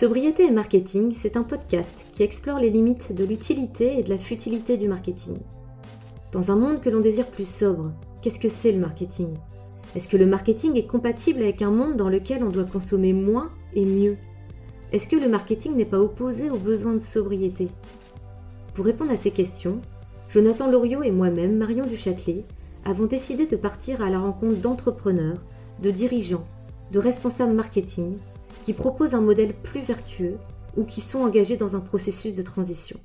[0.00, 4.16] Sobriété et marketing, c'est un podcast qui explore les limites de l'utilité et de la
[4.16, 5.36] futilité du marketing.
[6.32, 7.92] Dans un monde que l'on désire plus sobre,
[8.22, 9.28] qu'est-ce que c'est le marketing?
[9.94, 13.50] Est-ce que le marketing est compatible avec un monde dans lequel on doit consommer moins
[13.74, 14.16] et mieux?
[14.90, 17.68] Est-ce que le marketing n'est pas opposé aux besoins de sobriété?
[18.72, 19.82] Pour répondre à ces questions,
[20.30, 22.46] Jonathan Loriot et moi-même, Marion Duchâtelet,
[22.86, 25.42] avons décidé de partir à la rencontre d'entrepreneurs,
[25.82, 26.46] de dirigeants,
[26.90, 28.16] de responsables marketing
[28.70, 30.38] qui proposent un modèle plus vertueux
[30.76, 33.00] ou qui sont engagés dans un processus de transition.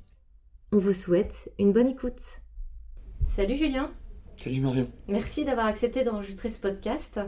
[0.70, 2.20] On vous souhaite une bonne écoute.
[3.24, 3.90] Salut Julien.
[4.36, 4.86] Salut Marion.
[5.08, 7.18] Merci d'avoir accepté d'enregistrer ce podcast.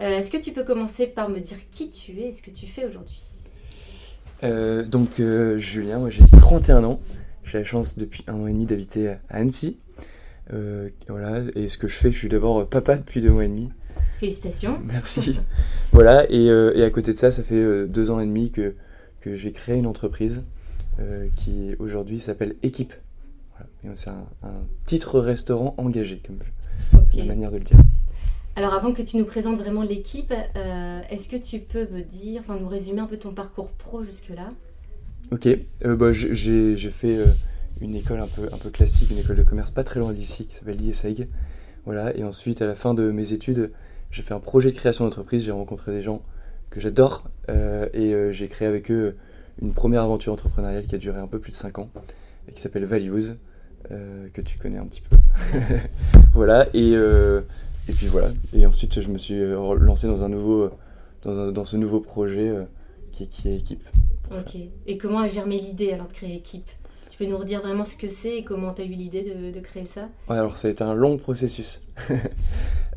[0.00, 2.50] Euh, est-ce que tu peux commencer par me dire qui tu es et ce que
[2.50, 3.20] tu fais aujourd'hui?
[4.42, 7.00] Euh, Donc euh, Julien, moi j'ai 31 ans.
[7.44, 9.80] J'ai la chance depuis un an et demi d'habiter à Annecy.
[11.08, 13.68] voilà, et ce que je fais, je suis d'abord papa depuis deux mois et demi.
[14.18, 14.78] Félicitations.
[14.84, 15.38] Merci.
[15.92, 18.74] voilà, et, et, à côté de ça, ça fait deux ans et demi que,
[19.20, 20.44] que j'ai créé une entreprise
[21.34, 22.94] qui aujourd'hui s'appelle Équipe.
[23.94, 24.26] C'est un,
[24.84, 26.38] titre restaurant engagé, comme
[27.10, 27.78] c'est la manière de le dire.
[28.56, 32.40] Alors avant que tu nous présentes vraiment l'équipe, euh, est-ce que tu peux me dire,
[32.40, 34.50] enfin nous résumer un peu ton parcours pro jusque-là?
[35.30, 37.26] Ok, euh, bah, j'ai fait euh,
[37.82, 40.46] une école un peu, un peu classique, une école de commerce pas très loin d'ici,
[40.46, 41.28] qui s'appelle l'ISEG.
[41.84, 43.72] Voilà, et ensuite à la fin de mes études,
[44.10, 46.22] j'ai fait un projet de création d'entreprise, j'ai rencontré des gens
[46.70, 49.16] que j'adore, et j'ai créé avec eux
[49.62, 51.90] une première aventure entrepreneuriale qui a duré un peu plus de 5 ans,
[52.48, 53.36] et qui s'appelle Values.
[53.92, 55.16] Euh, que tu connais un petit peu.
[56.34, 57.42] voilà, et, euh,
[57.88, 58.30] et puis voilà.
[58.52, 60.70] Et ensuite, je me suis lancé dans, un nouveau,
[61.22, 62.64] dans, dans ce nouveau projet euh,
[63.12, 63.84] qui, qui, est Équipe.
[64.32, 64.56] Ok.
[64.86, 66.68] Et comment a germé l'idée alors de créer Équipe
[67.16, 69.60] tu peux nous redire vraiment ce que c'est et comment tu as eu l'idée de,
[69.60, 70.08] créer ça?
[70.28, 71.82] Ouais, alors ça a été un long processus.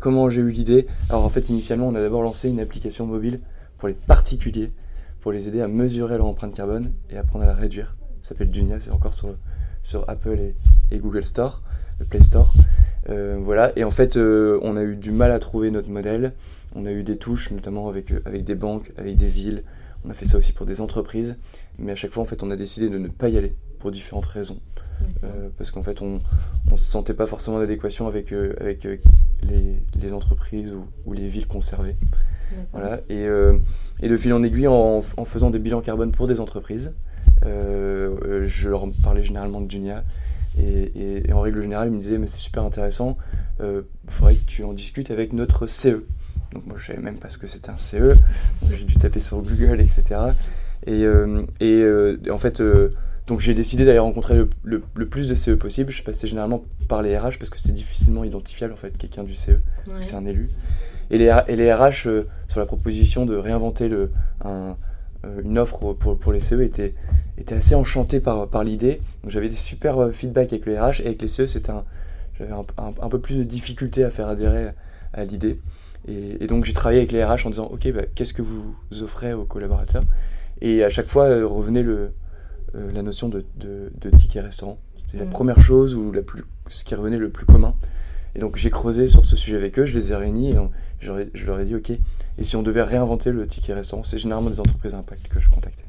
[0.00, 0.88] comment j'ai eu l'idée?
[1.08, 3.38] Alors en fait, initialement, on a d'abord lancé une application mobile
[3.78, 4.72] pour les particuliers,
[5.20, 7.94] pour les aider à mesurer leur empreinte carbone et apprendre à la réduire.
[8.20, 9.34] Ça s'appelle Dunia, c'est encore sur le,
[9.84, 10.38] sur Apple
[10.90, 11.62] et, Google Store,
[12.00, 12.52] le Play Store.
[13.10, 16.32] Euh, voilà, et en fait, euh, on a eu du mal à trouver notre modèle.
[16.74, 19.62] On a eu des touches, notamment avec, euh, avec des banques, avec des villes.
[20.04, 21.36] On a fait ça aussi pour des entreprises.
[21.78, 23.90] Mais à chaque fois, en fait, on a décidé de ne pas y aller pour
[23.90, 24.60] différentes raisons.
[25.58, 26.20] parce qu'en fait, on
[26.70, 30.72] ne se sentait pas forcément en adéquation avec, avec les, les, entreprises
[31.04, 31.96] ou, les villes conservées.
[32.72, 33.00] Voilà.
[33.08, 33.26] Et,
[34.00, 36.92] et, de fil en aiguille, en, en, faisant des bilans carbone pour des entreprises,
[37.44, 40.04] euh, je leur parlais généralement de Dunia.
[40.58, 43.16] Et, en règle générale, ils me disaient, mais c'est super intéressant,
[43.58, 46.04] il euh, faudrait que tu en discutes avec notre CE.
[46.52, 48.14] Donc moi, je savais même pas ce que c'était un CE,
[48.70, 50.20] j'ai dû taper sur Google, etc.
[50.86, 52.62] Et, euh, et en fait,
[53.26, 55.92] donc j'ai décidé d'aller rencontrer le, plus de CE possible.
[55.92, 59.34] Je passais généralement par les RH parce que c'était difficilement identifiable, en fait, quelqu'un du
[59.34, 59.52] CE,
[60.00, 60.50] c'est un élu.
[61.10, 62.08] Et les, et les RH,
[62.48, 64.10] sur la proposition de réinventer le,
[64.44, 64.76] un,
[65.44, 66.94] une offre pour, pour les CE, était
[67.54, 69.00] assez enchanté par, par l'idée.
[69.26, 71.84] J'avais des super euh, feedbacks avec les RH et avec les CE, c'était un,
[72.38, 74.70] j'avais un, un, peu plus de difficulté à faire adhérer
[75.12, 75.58] à l'idée.
[76.08, 79.32] Et, donc j'ai travaillé avec les RH en disant ok bah, qu'est-ce que vous offrez
[79.32, 80.02] aux collaborateurs?
[80.62, 82.12] Et à chaque fois euh, revenait le,
[82.74, 84.78] euh, la notion de, de, ticket restaurant.
[84.96, 85.30] C'était la mm.
[85.30, 87.74] première chose ou la plus, ce qui revenait le plus commun.
[88.34, 90.56] Et donc j'ai creusé sur ce sujet avec eux, je les ai réunis et
[91.00, 91.90] je leur ai dit ok,
[92.38, 95.38] et si on devait réinventer le ticket restaurant, c'est généralement des entreprises à impact que
[95.38, 95.84] je contactais.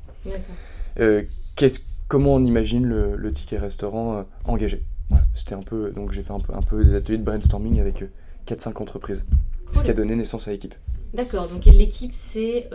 [0.99, 1.23] Euh,
[2.07, 4.83] comment on imagine le, ticket restaurant euh, engagé?
[5.33, 8.03] C'était un peu, donc j'ai fait un peu, un peu des ateliers de brainstorming avec
[8.47, 9.25] 4-5 euh, entreprises.
[9.73, 10.75] Ce qui a donné naissance à l'équipe.
[11.13, 12.69] D'accord, donc l'équipe, c'est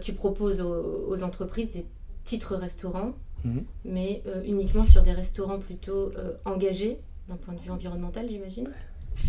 [0.00, 1.86] tu proposes aux, entreprises des
[2.24, 3.12] titres restaurants,
[3.44, 3.64] mhm.
[3.84, 6.12] mais uniquement sur des restaurants plutôt
[6.44, 6.98] engagés
[7.28, 8.68] d'un point de vue environnemental, j'imagine?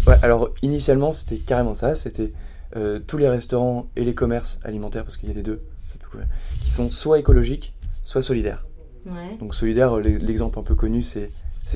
[0.08, 1.96] Ouais, alors initialement, c'était carrément ça.
[1.96, 2.31] C'était
[3.08, 5.62] tous les restaurants et les commerces alimentaires, parce qu'il y a les deux,
[6.62, 8.66] qui sont soit écologiques, soit solidaire.
[9.40, 11.31] Donc solidaire, l'exemple un peu connu, c'est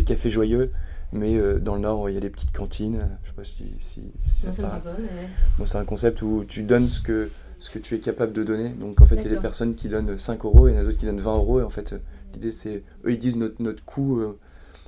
[0.05, 0.71] Café Joyeux,
[1.11, 3.07] mais euh, dans le Nord, il y a des petites cantines.
[3.23, 7.69] Je sais pas si, si, ça c'est un concept où tu donnes ce que, ce
[7.69, 8.69] que tu es capable de donner.
[8.69, 10.77] Donc en fait, il y a des personnes qui donnent 5 euros et il y
[10.77, 11.59] en a d'autres qui donnent 20 euros.
[11.59, 11.95] Et en fait,
[12.33, 14.37] l'idée, c'est, eux, ils disent notre, notre coût euh,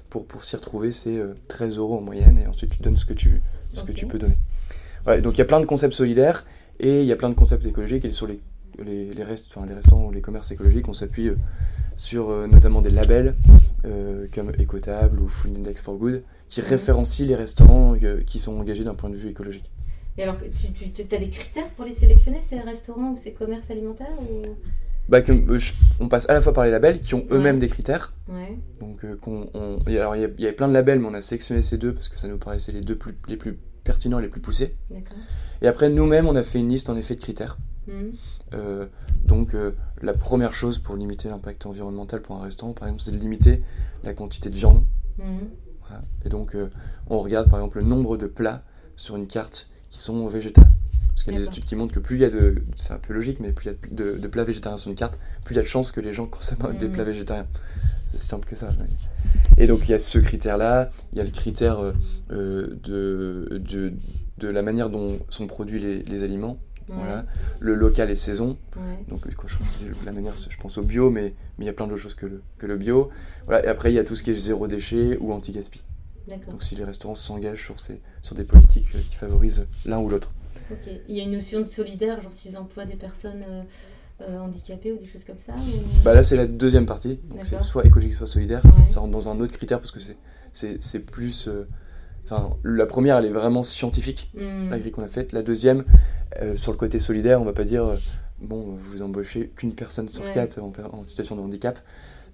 [0.10, 2.40] pour, pour s'y retrouver, c'est 13 euh, euros en moyenne.
[2.40, 3.42] Et ensuite, tu donnes ce que tu,
[3.74, 4.38] ce que tu peux donner.
[5.22, 6.46] donc il y a plein de concepts solidaires
[6.80, 8.06] et il y a plein de concepts écologiques.
[8.06, 8.40] Et sur les
[8.84, 11.36] les, les, rest, les restaurants ou les commerces écologiques, on s'appuie euh,
[11.98, 13.36] sur euh, notamment des labels
[14.36, 17.96] comme Ecotable ou Food Index for Good qui référencient les restaurants
[18.26, 19.72] qui sont engagés d'un point de vue écologique.
[20.18, 23.72] Et alors, tu, tu as des critères pour les sélectionner, ces restaurants ou ces commerces
[23.72, 24.08] alimentaires
[25.10, 25.22] bah,
[26.00, 28.14] on passe à la fois par les labels qui ont eux-mêmes des critères.
[28.80, 31.94] Donc, on, alors il y, avait plein de labels, mais on a sélectionné ces deux
[31.94, 34.76] parce que ça nous paraissait les deux plus, les plus pertinents, les plus poussés.
[35.64, 37.58] Et après, nous-mêmes, on a fait une liste en effet de critères.
[37.88, 38.88] Mhm.
[39.26, 39.56] donc
[40.04, 43.64] la première chose pour limiter l'impact environnemental pour un restaurant, par exemple, c'est de limiter
[44.04, 44.84] la quantité de viande.
[45.18, 45.50] Mhm.
[46.24, 46.56] Et donc
[47.08, 48.62] on regarde par exemple le nombre de plats
[48.96, 50.70] sur une carte qui sont végétales.
[51.10, 52.64] Parce qu'il y a des études qui montrent que plus il y a de.
[52.76, 55.20] C'est un peu logique, mais plus il y a de, plats végétariens sur une carte,
[55.44, 56.92] plus il y a de chances que les gens consomment des mm.
[56.92, 57.48] plats végétariens.
[58.12, 58.70] C'est simple que ça.
[59.58, 61.94] Et donc il y a ce critère-là, il y a le critère euh,
[62.32, 63.94] euh, de, de,
[64.38, 66.58] de, la manière dont sont produits les, les aliments.
[66.88, 67.26] Voilà.
[67.60, 68.58] Le local et saison.
[69.10, 71.74] Donc quand je pense, la manière, je pense au bio, mais, mais il y a
[71.74, 73.10] plein d'autres choses que le, que le bio.
[73.46, 73.66] Voilà.
[73.66, 75.84] Et après, il y a tout ce qui est zéro déchet ou anti-gaspi.
[76.48, 80.10] Donc si les restaurants s'engagent sur, ces, sur des politiques euh, qui favorisent l'un ou
[80.10, 80.32] l'autre.
[80.72, 80.90] Ok.
[81.08, 83.64] Il y a une notion de solidaire, genre s'ils emploient des personnes euh,
[84.22, 85.54] euh, handicapées ou des choses comme ça
[86.04, 87.20] bah Là, c'est la deuxième partie.
[87.30, 88.62] Donc c'est soit écologique, soit solidaire.
[88.90, 90.00] Ça rentre dans un autre critère parce que
[90.52, 91.50] c'est plus.
[92.26, 94.70] Enfin, la première, elle est vraiment scientifique, hmm.
[94.70, 95.32] la grille qu'on a faite.
[95.32, 95.84] La deuxième,
[96.56, 97.96] sur le côté solidaire, on va pas dire,
[98.40, 101.80] bon, vous embauchez qu'une personne sur quatre en, en, situation de handicap.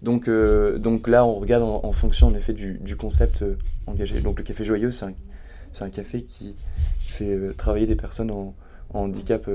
[0.06, 3.58] Donc, euh, donc là, on regarde en, fonction en effet du, concept euh,
[3.88, 4.22] engagé.
[4.22, 5.08] Donc le Café Joyeux, c'est
[5.82, 6.56] un, café qui,
[7.00, 8.54] fait euh, travailler des personnes en,
[8.94, 9.50] handicap,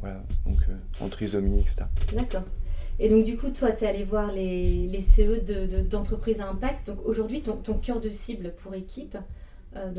[0.00, 0.58] voilà, donc
[1.00, 1.84] en trisomie, etc.
[2.12, 2.42] D'accord.
[2.98, 6.88] Et donc du coup, toi, tu es allé voir les, les CE d'entreprises à impact.
[6.88, 9.16] Donc aujourd'hui, ton, cœur de cible pour équipe,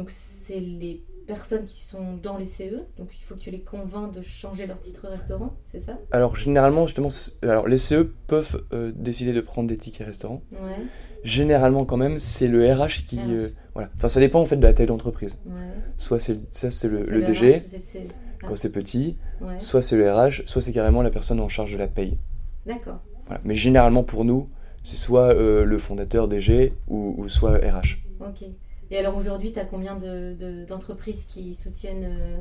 [0.07, 4.12] c'est les personnes qui sont dans les CE, donc il faut que tu les convaincs
[4.12, 6.00] de changer leur titre restaurant, c'est ça?
[6.10, 7.10] Alors généralement, justement,
[7.44, 10.42] alors les CE peuvent euh, décider de prendre des tickets restaurants.
[10.54, 10.84] Ouais.
[11.24, 13.20] Généralement, quand même, c'est le RH qui.
[13.20, 13.90] Euh, voilà.
[13.96, 15.38] Enfin, ça dépend en fait de la taille d'entreprise.
[15.46, 15.54] Ouais.
[15.98, 17.64] Soit c'est ça, c'est le, DG
[18.44, 19.18] quand c'est petit,
[19.60, 22.18] soit c'est le RH, soit c'est carrément la personne en charge de la paye.
[22.66, 23.02] D'accord.
[23.28, 23.40] Voilà.
[23.44, 24.50] Mais généralement pour nous,
[24.84, 28.00] c'est soit euh, le fondateur DG ou, ou soit RH.
[28.20, 28.50] Ok.
[28.91, 29.97] Et alors aujourd'hui, tu as combien
[30.68, 32.38] d'entreprises qui soutiennent euh,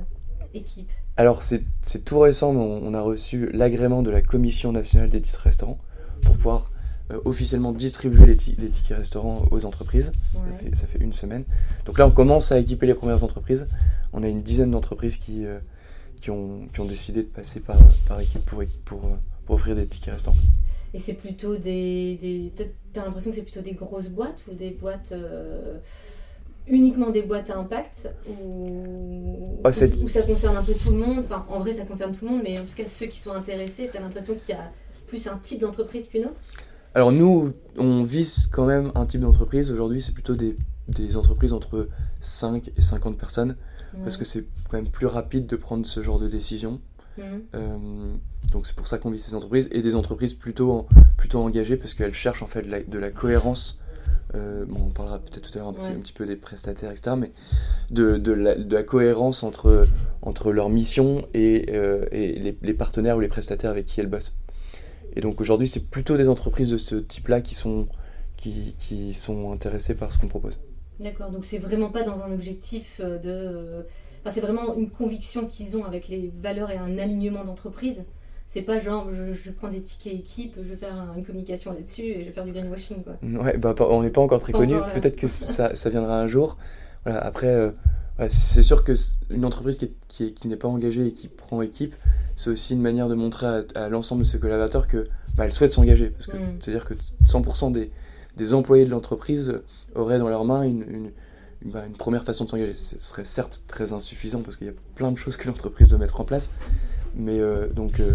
[0.55, 0.91] Équipe?
[1.17, 1.65] Alors c'est
[2.05, 5.79] tout récent, on, a reçu l'agrément de la Commission nationale des titres restaurants
[6.23, 6.71] pour pouvoir
[7.11, 10.13] euh, officiellement distribuer les, les, tickets restaurants aux entreprises.
[10.75, 11.45] Ça, fait, une semaine.
[11.85, 13.69] Donc là, on commence à équiper les premières entreprises.
[14.13, 15.59] On a une dizaine d'entreprises qui, euh,
[16.21, 19.01] qui, ont, qui, ont, décidé de passer par, par équipe pour, pour,
[19.45, 20.37] pour offrir des tickets restaurants.
[20.95, 22.17] Et c'est plutôt des.
[22.17, 22.53] des
[22.93, 25.13] T'as l'impression que c'est plutôt des grosses boîtes ou des boîtes
[26.71, 31.61] uniquement des boîtes à impact ou, ça concerne un peu tout le monde enfin, En
[31.61, 33.99] vrai, ça concerne tout le monde, mais en tout cas, ceux qui sont intéressés, tu
[33.99, 34.71] as l'impression qu'il y a
[35.07, 36.41] plus un type d'entreprise qu'une autre?
[36.95, 39.71] Alors, nous, on vise quand même un type d'entreprise.
[39.71, 40.57] Aujourd'hui, c'est plutôt des,
[40.89, 41.89] des, entreprises entre
[42.21, 43.57] 5 et 50 personnes,
[44.03, 46.81] parce que c'est quand même plus rapide de prendre ce genre de décision.
[47.17, 47.23] Mmh.
[47.55, 47.77] Euh,
[48.53, 50.87] donc c'est pour ça qu'on vise ces entreprises et des entreprises plutôt,
[51.17, 53.81] plutôt engagées parce qu'elles cherchent en fait de la, de la cohérence
[54.35, 57.33] euh, bon, on parlera peut-être tout à l'heure un, petit, peu des prestataires, etc., mais
[57.91, 59.87] de, de, la, cohérence entre,
[60.23, 64.35] entre leur mission et, euh, et les, partenaires ou les prestataires avec qui elles bossent.
[65.17, 67.89] Et donc aujourd'hui, c'est plutôt des entreprises de ce type-là qui sont,
[68.37, 70.59] qui, qui sont intéressées par ce qu'on propose.
[71.01, 73.87] D'accord, donc c'est vraiment pas dans un objectif de...
[74.21, 78.05] Enfin, c'est vraiment une conviction qu'ils ont avec les valeurs et un alignement d'entreprise
[78.49, 82.21] c'est pas genre je, prends des tickets équipe, je vais faire une communication là-dessus et
[82.21, 83.05] je vais faire du greenwashing.
[83.05, 83.19] Quoi.
[83.23, 84.75] Ouais, bah, on n'est pas encore très connu.
[84.95, 86.57] Peut-être que ça, ça, viendra un jour.
[87.05, 87.71] Voilà, après, euh,
[88.31, 91.95] c'est sûr qu'une entreprise qui, qui, qui n'est pas engagée et qui prend équipe,
[92.37, 95.07] c'est aussi une manière de montrer à, l'ensemble de ses collaborateurs que
[95.37, 96.09] bah, elle souhaite s'engager.
[96.09, 96.57] Parce que mm.
[96.59, 96.95] c'est-à-dire que
[97.27, 97.91] 100% des,
[98.39, 99.61] des, employés de l'entreprise
[99.95, 101.11] auraient dans leurs mains une, une,
[101.71, 102.75] bah, une première façon de s'engager.
[102.75, 105.99] Ce serait certes très insuffisant parce qu'il y a plein de choses que l'entreprise doit
[105.99, 106.51] mettre en place,
[107.19, 108.15] mais euh, donc, euh,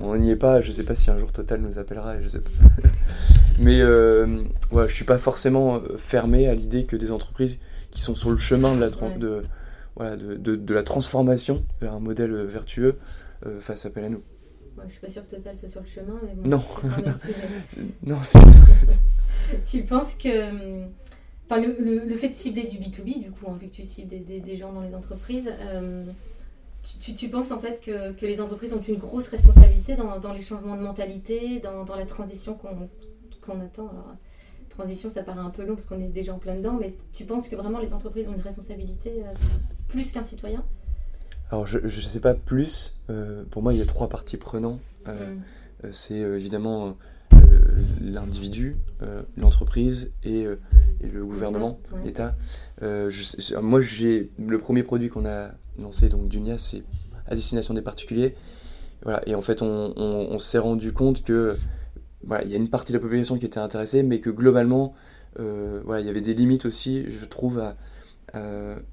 [0.00, 0.60] on n'y est pas.
[0.60, 2.20] Je sais pas si un jour Total nous appellera.
[2.20, 2.50] Je sais pas.
[3.58, 7.60] Mais euh, ouais, je suis pas forcément fermé à l'idée que des entreprises
[7.90, 9.42] qui sont sur le chemin de la, de,
[9.96, 12.98] voilà, de, de, la transformation vers un modèle vertueux
[13.60, 14.22] fassent appel à nous.
[14.74, 16.64] Moi, je suis pas sûr que Total soit sur le chemin, mais bon, non.
[18.04, 18.38] non, c'est
[19.64, 20.84] Tu penses que.
[21.48, 24.08] Enfin, le, le, fait de cibler du B2B, du coup, hein, vu que tu cibles
[24.08, 25.48] des, des, gens dans les entreprises,
[27.00, 30.32] tu, tu, penses en fait que, que, les entreprises ont une grosse responsabilité dans, dans
[30.32, 33.88] les changements de mentalité, dans, dans la transition qu'on attend?
[33.88, 34.16] Alors,
[34.68, 37.24] transition, ça paraît un peu long parce qu'on est déjà en plein dedans, mais tu
[37.24, 39.32] penses que vraiment les entreprises ont une responsabilité euh,
[39.88, 40.64] plus qu'un citoyen?
[41.50, 42.96] Alors, je ne sais pas plus.
[43.10, 44.80] Euh, pour moi, il y a trois parties prenantes.
[45.06, 45.92] Euh, mm.
[45.92, 46.96] C'est évidemment
[48.00, 48.78] l'individu,
[49.36, 50.46] l'entreprise et,
[51.02, 52.34] et, le gouvernement, l'État.
[53.60, 55.50] moi, j'ai le premier produit qu'on a
[55.80, 56.82] lancé donc Dunia, c'est
[57.26, 58.34] à destination des particuliers.
[59.02, 61.56] Voilà, et en fait, on, s'est rendu compte que
[62.22, 64.94] voilà, il y a une partie de la population qui était intéressée, mais que globalement,
[65.38, 67.76] euh, voilà, il y avait des limites aussi, je trouve, à,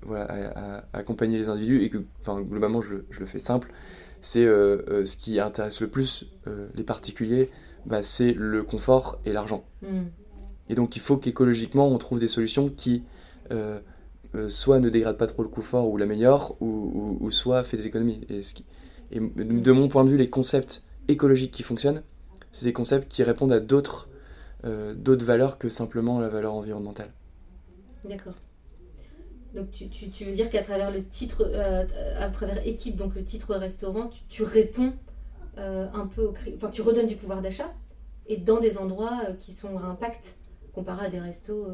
[0.02, 3.72] voilà, à, accompagner les individus et que, enfin, globalement, je, je le fais simple.
[4.20, 6.28] C'est ce qui intéresse le plus
[6.76, 7.50] les particuliers,
[7.86, 9.64] bah, c'est le confort et l'argent.
[9.82, 10.04] Hmm.
[10.70, 13.04] Et donc, il faut qu'écologiquement, on trouve des solutions qui
[14.34, 17.88] euh, soit ne dégrade pas trop le confort ou l'améliore, ou, ou, soit fait des
[17.88, 18.22] économies.
[18.30, 18.42] Et,
[19.12, 22.02] et, de mon point de vue, les concepts écologiques qui fonctionnent,
[22.52, 24.08] c'est des concepts qui répondent à d'autres
[24.64, 27.12] euh, valeurs que simplement la valeur environnementale.
[28.08, 28.36] D'accord.
[29.54, 31.84] Donc tu, veux dire qu'à travers le titre, euh,
[32.18, 34.94] à travers équipe, donc le titre restaurant, tu, tu réponds
[35.58, 37.72] un peu au enfin tu redonnes du pouvoir d'achat
[38.26, 40.38] et dans des endroits qui sont à impact
[40.74, 41.68] comparé à des restos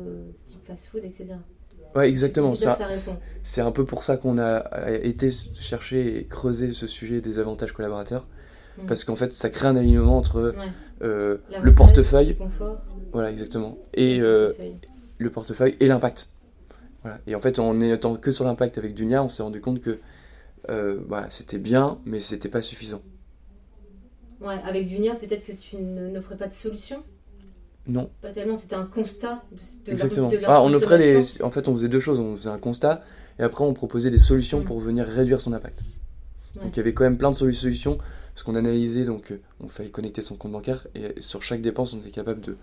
[0.45, 1.37] type fast-food, etc.
[1.95, 2.55] Ouais, exactement.
[2.55, 2.77] Ça,
[3.43, 7.71] c'est un peu pour ça qu'on a été chercher et creuser ce sujet des avantages
[7.71, 8.27] collaborateurs.
[8.77, 8.85] Mm.
[8.85, 10.53] Parce qu'en fait, ça crée un alignement entre
[11.01, 12.37] euh, le portefeuille.
[13.11, 13.77] Voilà, exactement.
[13.93, 14.53] Et euh,
[15.17, 16.29] le portefeuille et l'impact.
[17.03, 17.19] Voilà.
[17.27, 19.99] Et en fait, en étant que sur l'impact avec Dunia, on s'est rendu compte que
[20.69, 23.01] euh, bah, c'était bien, mais c'était pas suffisant.
[24.41, 27.03] Ouais, avec Dunia, peut-être que tu n'offrais pas de solution
[27.87, 28.09] non.
[28.21, 29.43] Pas tellement, c'était un constat
[29.85, 30.29] de, Exactement.
[30.45, 31.41] ah, on offrait des...
[31.41, 32.19] En fait, on faisait deux choses.
[32.19, 33.01] On faisait un constat
[33.39, 34.65] et après, on proposait des solutions mm.
[34.65, 35.83] pour venir réduire son impact.
[36.61, 37.97] Donc, il y avait quand même plein de solutions
[38.33, 41.93] parce qu'on analysait, donc, euh, on fallait connecter son compte bancaire et sur chaque dépense,
[41.93, 42.57] on était capable de,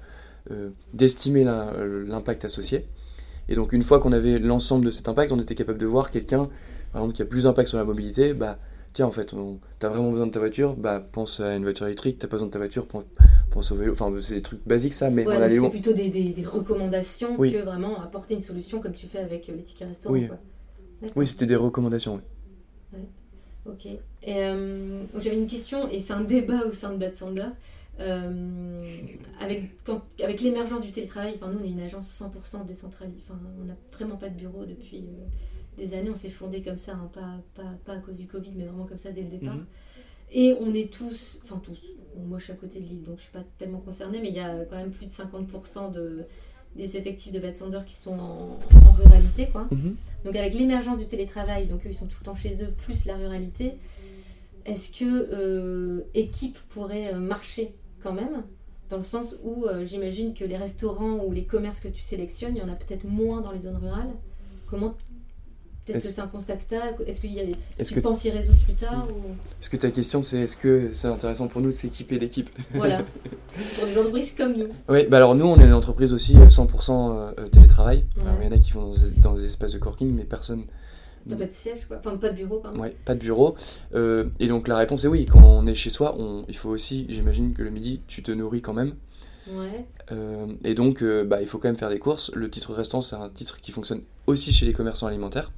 [0.51, 2.87] euh, d'estimer euh, l'impact associé.
[3.49, 6.11] Et donc, une fois qu'on avait l'ensemble de cet impact, on était capable de voir
[6.11, 6.49] quelqu'un,
[6.93, 8.59] par exemple, qui a plus d'impact sur la mobilité, bah,
[8.93, 9.35] tiens, en fait,
[9.79, 12.47] t'as vraiment besoin de ta voiture, bah, pense à une voiture électrique, t'as pas besoin
[12.47, 13.05] de ta voiture, pense,
[13.55, 13.93] au vélo.
[13.93, 17.63] Enfin, c'est des trucs basiques, ça, mais ouais, on C'est plutôt des, des, recommandations que
[17.65, 20.15] vraiment apporter une solution comme tu fais avec euh, les tickets restaurants.
[20.15, 20.29] Oui,
[21.17, 22.99] oui c'était des recommandations, oui.
[22.99, 23.73] Ouais.
[23.73, 23.87] Ok.
[23.87, 23.99] Et
[24.29, 27.49] euh, j'avais une question, et c'est un débat au sein de Bad Sander.
[28.01, 28.85] Euh,
[29.39, 29.71] avec,
[30.21, 33.77] avec l'émergence du télétravail, enfin, nous on est une agence 100% décentralisée, enfin, on n'a
[33.93, 35.05] vraiment pas de bureau depuis
[35.79, 38.53] des années, on s'est fondé comme ça, hein, pas, pas, pas, à cause du Covid,
[38.57, 39.55] mais vraiment comme ça dès le départ.
[39.55, 39.67] Mhm.
[40.37, 41.81] Et on est tous, enfin tous,
[42.27, 44.35] moi je suis à côté de l'île, donc je suis pas tellement concernée, mais il
[44.35, 46.25] y a quand même plus de 50% de,
[46.75, 48.59] des effectifs de Bad Sander qui sont en,
[48.97, 49.49] ruralité.
[49.53, 49.69] Quoi.
[49.71, 49.95] Mhm.
[50.25, 53.05] Donc avec l'émergence du télétravail, donc eux ils sont tout le temps chez eux, plus
[53.07, 53.75] la ruralité,
[54.67, 58.43] est-ce que euh, équipe pourrait euh, marcher quand même?
[58.91, 62.57] Dans le sens où euh, j'imagine que les restaurants ou les commerces que tu sélectionnes,
[62.57, 64.13] il y en a peut-être moins dans les zones rurales.
[64.67, 64.97] Comment
[65.85, 66.55] Peut-être que c'est un constat
[67.07, 67.57] Est-ce qu'il y a des...
[67.85, 69.33] tu penses y résoudre plus tard ou...
[69.61, 73.03] Est-ce que ta question c'est est-ce que c'est intéressant pour nous de s'équiper d'équipe Voilà.
[73.79, 74.69] pour des entreprises comme nous.
[74.89, 78.05] Oui, bah alors nous on est une entreprise aussi 100% euh, euh, télétravail.
[78.17, 80.65] il y en a qui vont dans des, espaces de coworking, mais personne.
[81.29, 82.81] T'as pas de siège quoi Enfin pas de bureau pardon.
[82.81, 83.55] Oui, pas de bureau.
[83.95, 86.45] Euh, et donc la réponse est oui, quand on est chez soi, on...
[86.49, 88.95] il faut aussi, j'imagine que le midi tu te nourris quand même.
[89.51, 89.85] Ouais.
[90.65, 92.31] et donc, bah, il faut quand même faire des courses.
[92.35, 95.53] Le titre restant, c'est un titre qui fonctionne aussi chez les commerçants alimentaires.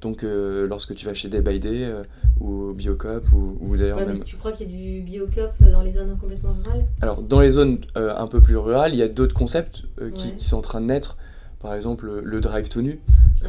[0.00, 2.02] Donc euh, lorsque tu vas chez Day by Day euh,
[2.40, 4.22] ou Biocop ou, ou d'ailleurs même...
[4.24, 6.84] Tu crois qu'il y a du Biocop dans les zones complètement rurales?
[7.00, 9.84] Alors dans les zones euh, un peu plus rurales, il y a d'autres concepts
[10.14, 11.16] qui, sont en train de naître.
[11.60, 13.00] Par exemple le drive to nu,
[13.42, 13.48] ah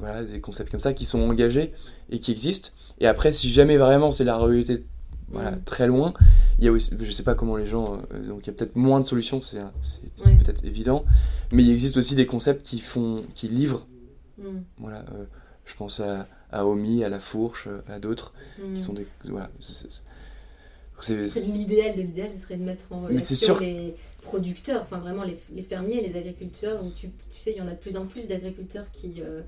[0.00, 1.72] voilà des concepts comme ça qui sont engagés
[2.10, 2.70] et qui existent.
[2.98, 4.84] Et après si jamais vraiment c'est la réalité
[5.30, 5.62] voilà, mm.
[5.64, 6.12] très loin.
[6.58, 7.98] Il y a aussi, je sais pas comment les gens,
[8.28, 9.60] donc il y a peut-être moins de solutions, c'est,
[10.38, 11.04] peut-être évident,
[11.52, 13.86] mais il existe aussi des concepts qui font, qui livrent,
[14.38, 14.44] mm.
[14.78, 15.04] voilà,
[15.64, 18.32] je pense à, à Omi, à La Fourche, à d'autres,
[18.74, 19.06] qui sont des.
[19.24, 19.50] Voilà,
[21.00, 25.38] c'est l'idéal de l'idéal, ce serait de mettre en relation les producteurs, enfin vraiment les,
[25.52, 26.82] les, fermiers, les agriculteurs.
[26.82, 29.42] Donc tu, tu, sais, il y en a de plus en plus d'agriculteurs qui, euh,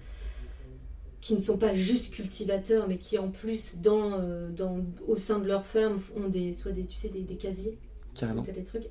[1.21, 5.39] qui ne sont pas juste cultivateurs, mais qui en plus, dans, euh, dans, au sein
[5.39, 7.79] de leur ferme, ont des, soit des, tu sais, des, des casiers.
[8.15, 8.43] Carrément.
[8.43, 8.85] Des trucs.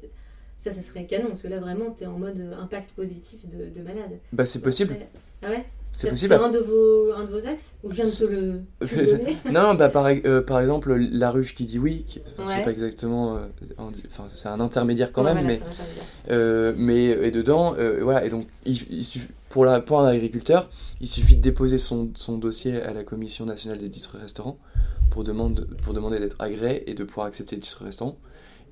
[0.58, 3.70] Ça, ça serait canon, parce que là, vraiment, tu es en mode impact positif de,
[3.70, 4.20] de malade.
[4.32, 4.96] Bah, c'est possible.
[5.44, 5.66] Ah ouais?
[5.96, 6.36] C'est possible.
[6.38, 9.38] C'est un, de vos, un de vos axes Ou je viens de te le, donner
[9.50, 13.38] Non, bah, par, euh, par exemple, la ruche qui dit oui, qui, pas exactement.
[13.38, 13.46] Euh,
[13.80, 15.62] enfin, c'est un intermédiaire quand même, mais,
[16.30, 17.06] euh, mais.
[17.06, 18.78] Et dedans, voilà, et donc, il,
[19.48, 23.46] pour, la, pour un agriculteur, il suffit de déposer son, son dossier à la Commission
[23.46, 24.58] nationale des titres restaurants
[25.12, 28.18] pour, demande, pour demander d'être agréé et de pouvoir accepter le titre restaurant.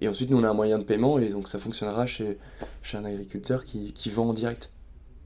[0.01, 2.37] Et ensuite, nous, on a un moyen de paiement, et donc ça fonctionnera chez,
[2.81, 4.71] chez un agriculteur qui, qui vend en direct.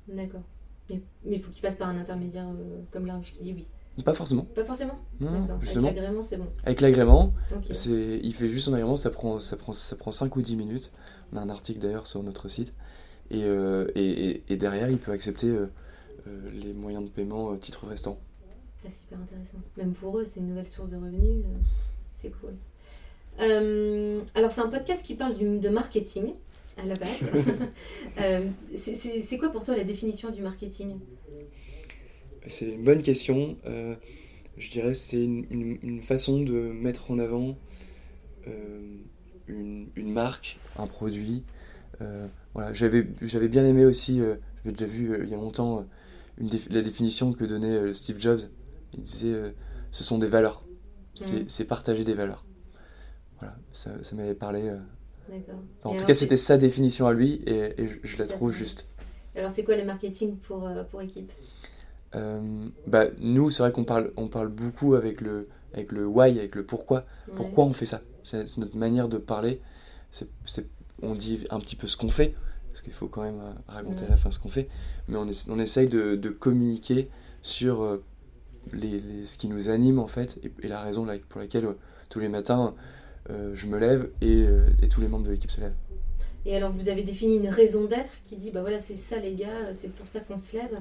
[0.08, 0.44] D'accord.
[0.90, 3.68] Mais il faut qu'il passe par un intermédiaire euh, comme la qui dit oui.
[4.04, 4.44] Pas forcément.
[4.44, 4.96] Pas forcément?
[5.20, 6.48] Non, Avec l'agrément, c'est bon.
[6.64, 7.34] Avec l'agrément,
[7.72, 10.56] c'est, il fait juste son agrément, ça prend, ça, prend, ça prend 5 ou 10
[10.56, 10.92] minutes.
[11.34, 12.76] On a un article d'ailleurs sur notre site.
[13.32, 15.68] Et, euh, et, et, derrière, il peut accepter euh,
[16.54, 18.20] les moyens de paiement titre restant.
[18.78, 19.58] C'est super intéressant.
[19.78, 21.44] Même pour eux, c'est une nouvelle source de revenus.
[22.14, 22.54] c'est cool.
[24.36, 26.36] alors, c'est un podcast qui parle du, de marketing
[26.78, 27.10] à la base.
[28.20, 30.98] Euh, c'est quoi pour toi la définition du marketing?
[32.48, 33.58] C'est une bonne question.
[33.66, 33.96] Euh,
[34.58, 37.58] je dirais c'est une, façon de mettre en avant
[39.48, 41.44] une, marque, un produit.
[42.54, 45.86] voilà, j'avais bien aimé aussi, j'avais déjà vu il y a longtemps
[46.70, 48.42] la définition que donnait Steve Jobs.
[48.94, 49.54] Il disait
[49.92, 50.64] ce sont des valeurs.
[51.14, 52.46] C'est partager des valeurs.
[53.40, 54.72] Voilà, ça, m'avait parlé.
[55.30, 55.54] Euh.
[55.84, 58.88] En tout cas, c'était sa définition à lui et, je, la trouve juste.
[59.36, 61.32] Alors, c'est quoi le marketing pour, euh, pour équipe?
[62.16, 66.40] Euh, bah, Nous, c'est vrai qu'on parle, on parle beaucoup avec le, avec le why,
[66.40, 67.06] avec le pourquoi.
[67.36, 68.02] Pourquoi on fait ça?
[68.24, 69.62] C'est notre manière de parler.
[70.12, 70.28] C'est,
[71.02, 72.34] on dit un petit peu ce qu'on fait,
[72.72, 74.68] parce qu'il faut quand même raconter à la fin ce qu'on fait,
[75.08, 77.10] mais on, on essaye de, de communiquer
[77.44, 78.00] sur
[78.74, 81.68] les, ce qui nous anime en fait et, la raison pour laquelle
[82.10, 82.82] tous les matins euh,
[83.54, 85.76] je me lève euh, et, tous les membres de l'équipe se lèvent.
[86.46, 89.34] Et alors, vous avez défini une raison d'être qui dit bah voilà, c'est ça les
[89.34, 90.80] gars, c'est pour ça qu'on se lève.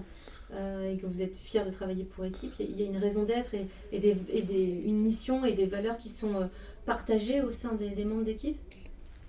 [0.55, 2.53] Euh, et que vous êtes fiers de travailler pour équipe.
[2.61, 5.67] Il y a une raison d'être et, et, des, et des, une mission et des
[5.67, 6.49] valeurs qui sont
[6.85, 8.57] partagées au sein des, membres d'équipe?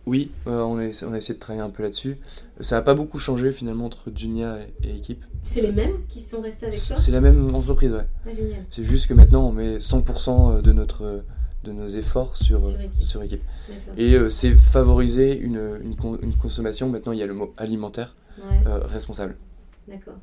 [0.06, 2.18] Oui, on, a, on a essayé de travailler un peu là-dessus.
[2.62, 5.26] Ça n'a pas beaucoup changé finalement entre Junia et, équipe.
[5.42, 6.96] C'est les mêmes qui sont restés avec toi?
[6.96, 8.06] C'est la même entreprise, ouais.
[8.28, 8.30] Ah,
[8.70, 11.24] c'est juste que maintenant on met 100% de notre
[11.64, 12.62] de nos efforts sur,
[13.00, 13.42] sur équipe.
[13.98, 18.80] Et euh, c'est favoriser une, une, consommation, maintenant il y a le mot alimentaire, euh,
[18.86, 19.36] responsable.
[19.88, 20.18] D'accord.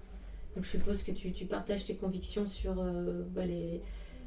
[0.55, 3.81] Donc je suppose que tu, tu partages tes convictions sur euh, bah, les,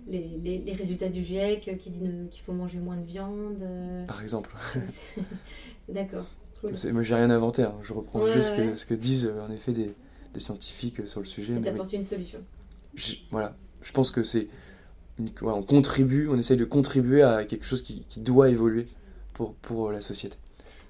[0.07, 3.63] les, les, résultats du GIEC qui dit qu'il faut manger moins de viande.
[4.07, 4.53] Par exemple.
[5.89, 6.25] D'accord.
[6.59, 6.73] Cool.
[6.91, 7.75] Moi j'ai rien inventé, hein.
[7.83, 9.93] je reprends juste ce que disent en effet des,
[10.33, 11.53] des scientifiques sur le sujet.
[11.55, 12.39] Et t'apportes une solution.
[13.31, 14.47] voilà, je pense que c'est
[15.41, 18.87] on contribue, on essaye de contribuer à quelque chose qui, doit évoluer
[19.33, 20.37] pour, pour la société.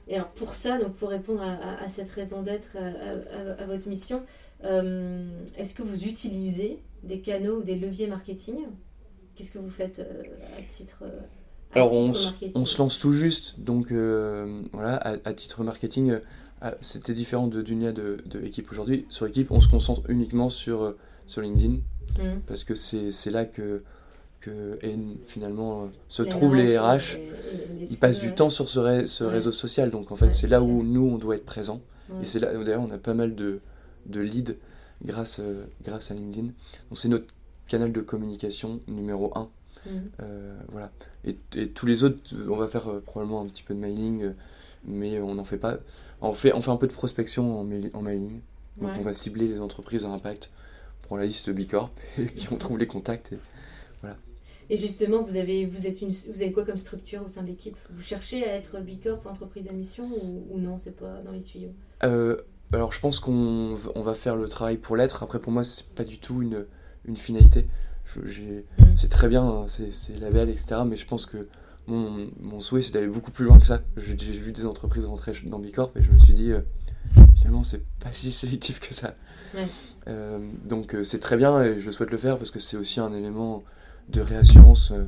[0.08, 4.24] Et alors pour ça, donc pour répondre à, cette raison d'être, à, votre mission,
[4.64, 8.56] euh, est-ce que vous utilisez des canaux ou des leviers marketing?
[9.36, 10.24] Qu'est-ce que vous faites euh,
[10.58, 11.20] à titre euh,
[11.74, 12.14] Alors on,
[12.56, 13.92] on, se lance tout juste, donc
[14.72, 16.20] voilà, à, titre marketing,
[16.80, 19.06] c'était différent de Dunia de, de équipe aujourd'hui.
[19.10, 20.96] Sur équipe, on se concentre uniquement sur,
[21.28, 21.76] sur LinkedIn,
[22.18, 22.40] mmh.
[22.48, 23.84] parce que c'est là que
[24.40, 24.96] que et
[25.26, 27.18] finalement euh, se trouvent les RH,
[27.90, 29.90] ils passent du temps sur ce, ce réseau social.
[29.90, 31.82] Donc en fait, c'est là où nous, on doit être présent.
[32.22, 33.60] Et c'est là, d'ailleurs, on a pas mal de,
[34.06, 34.56] de leads
[35.04, 36.48] grâce, euh, grâce à LinkedIn.
[36.90, 37.28] Donc c'est notre
[37.68, 39.50] canal de communication numéro 1.
[39.86, 40.02] Mhm.
[40.22, 40.92] Euh, voilà.
[41.26, 44.32] Et, et, tous les autres, on va faire probablement un petit peu de mailing,
[44.86, 45.80] mais on n'en fait pas.
[46.22, 48.40] On fait, on fait un peu de prospection en, en mailing.
[48.80, 50.52] Donc on va cibler les entreprises à impact.
[51.04, 53.34] On prend la liste Bicorp et puis on trouve les contacts.
[53.34, 53.40] Et,
[54.70, 57.48] et justement, vous avez, vous, êtes une, vous avez quoi comme structure au sein de
[57.48, 57.78] l'équipe?
[57.90, 60.10] Vous cherchez à être Bicorp ou entreprise à mission
[60.52, 61.72] ou, non C'est pas dans les tuyaux?
[62.04, 62.38] Euh,
[62.74, 65.24] Alors, je pense qu'on on va faire le travail pour l'être.
[65.24, 66.66] Après, pour moi, c'est pas du tout une,
[67.06, 67.68] une finalité.
[68.18, 68.62] Mm.
[68.96, 70.82] C'est très bien, hein, c'est label, etc.
[70.86, 71.48] Mais je pense que
[71.88, 73.82] mon, mon souhait, c'est d'aller beaucoup plus loin que ça.
[73.96, 76.60] J'ai vu des entreprises rentrer dans Bicorp et je me suis dit, euh,
[77.38, 79.16] finalement, c'est pas si sélectif que ça.
[80.08, 83.14] Euh, donc, c'est très bien et je souhaite le faire parce que c'est aussi un
[83.14, 83.64] élément
[84.10, 85.06] de réassurance euh,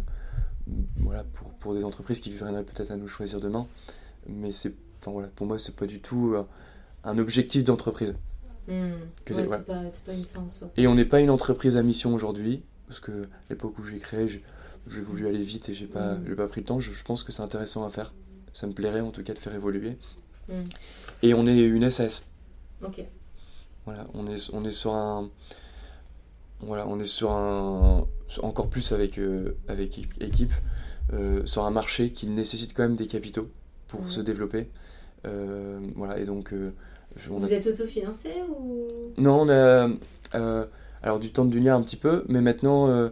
[0.97, 3.67] voilà, pour, pour, des entreprises qui viendraient peut-être à nous choisir demain.
[4.27, 4.73] Mais c'est,
[5.05, 6.43] voilà, pour moi, c'est pas du tout euh,
[7.03, 8.15] un objectif d'entreprise.
[8.67, 8.91] Hmm.
[9.25, 9.33] c'est
[9.65, 10.69] pas, une fin en soi.
[10.77, 14.27] Et on n'est pas une entreprise à mission aujourd'hui, parce que l'époque où j'ai créé,
[14.27, 16.35] j'ai voulu aller vite et j'ai pas, hmm.
[16.35, 16.79] pas pris le temps.
[16.79, 18.13] Je, pense que c'est intéressant à faire.
[18.53, 19.97] Ça me plairait en tout cas de faire évoluer.
[20.47, 20.63] Hmm.
[21.23, 22.27] Et on est une SS.
[22.83, 23.03] Ok.
[23.85, 25.31] Voilà, on est, on est sur un,
[26.61, 28.05] voilà, on est sur un,
[28.41, 30.53] encore plus avec, euh, avec équipe,
[31.13, 33.49] euh, sur un marché qui nécessite quand même des capitaux
[33.87, 34.69] pour se développer.
[35.25, 36.53] Euh, voilà, et donc.
[37.15, 38.87] Vous êtes autofinancé ou?
[39.17, 39.89] Non, on a.
[41.01, 43.09] alors, du temps de Dunia un petit peu, mais maintenant,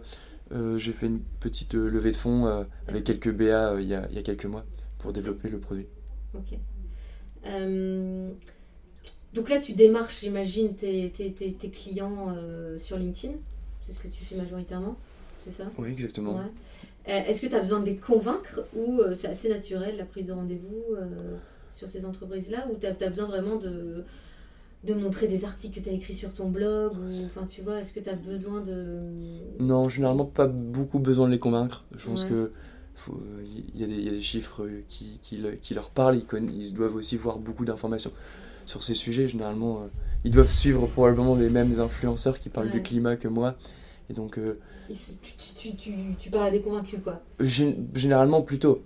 [0.76, 4.20] j'ai fait une petite levée de fonds avec quelques BA il y, a, il, y
[4.20, 4.66] a, quelques mois
[5.00, 5.88] pour développer le produit.
[6.36, 6.60] Ok.
[9.34, 13.34] Donc là, tu démarches, j'imagine, tes, tes, tes, clients euh, sur LinkedIn.
[13.82, 14.98] C'est ce que tu fais majoritairement,
[15.44, 15.66] c'est ça?
[15.78, 16.40] Oui, exactement.
[16.40, 16.44] Euh,
[17.06, 20.28] est-ce que tu as besoin de les convaincre ou euh, c'est assez naturel la prise
[20.28, 20.96] de rendez-vous
[21.74, 22.68] sur ces entreprises-là?
[22.72, 24.04] Ou tu as, besoin vraiment de,
[24.84, 27.80] de montrer des articles que tu as écrits sur ton blog ou, Enfin, tu vois,
[27.80, 29.02] est-ce que tu as besoin de...
[29.60, 31.86] Non, généralement pas beaucoup besoin de les convaincre.
[31.98, 32.52] Je pense que
[33.46, 37.16] il y, y, a des chiffres qui, qui, qui leur parlent, ils, ils doivent aussi
[37.16, 38.12] voir beaucoup d'informations
[38.68, 39.88] sur ces sujets, généralement, euh,
[40.26, 43.56] ils doivent suivre probablement les mêmes influenceurs qui parlent du climat que moi.
[44.10, 44.38] Et donc.
[44.38, 44.60] Euh,
[45.54, 48.84] tu, tu, tu, parles à des convaincus, quoi Généralement, plutôt.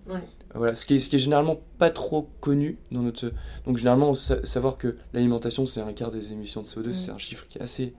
[0.54, 3.32] Voilà, ce qui, est, ce qui est généralement pas trop connu dans notre.
[3.66, 7.48] Donc, généralement, savoir que l'alimentation, c'est un quart des émissions de CO2, c'est un chiffre
[7.48, 7.94] qui est assez,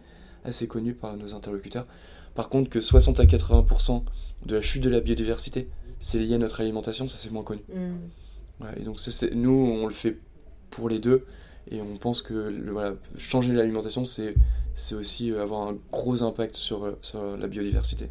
[0.45, 1.87] assez connu par nos interlocuteurs.
[2.35, 4.03] Par contre, que 60 à 80%
[4.47, 5.68] de la chute de la biodiversité,
[5.99, 7.62] c'est lié à notre alimentation, ça c'est moins connu.
[7.73, 8.66] Mm.
[8.77, 8.99] et donc
[9.35, 10.18] nous, on le fait
[10.71, 11.25] pour les deux,
[11.70, 14.35] et on pense que le, voilà, changer l'alimentation, c'est
[14.94, 18.09] aussi euh, avoir un gros impact sur, sur la biodiversité.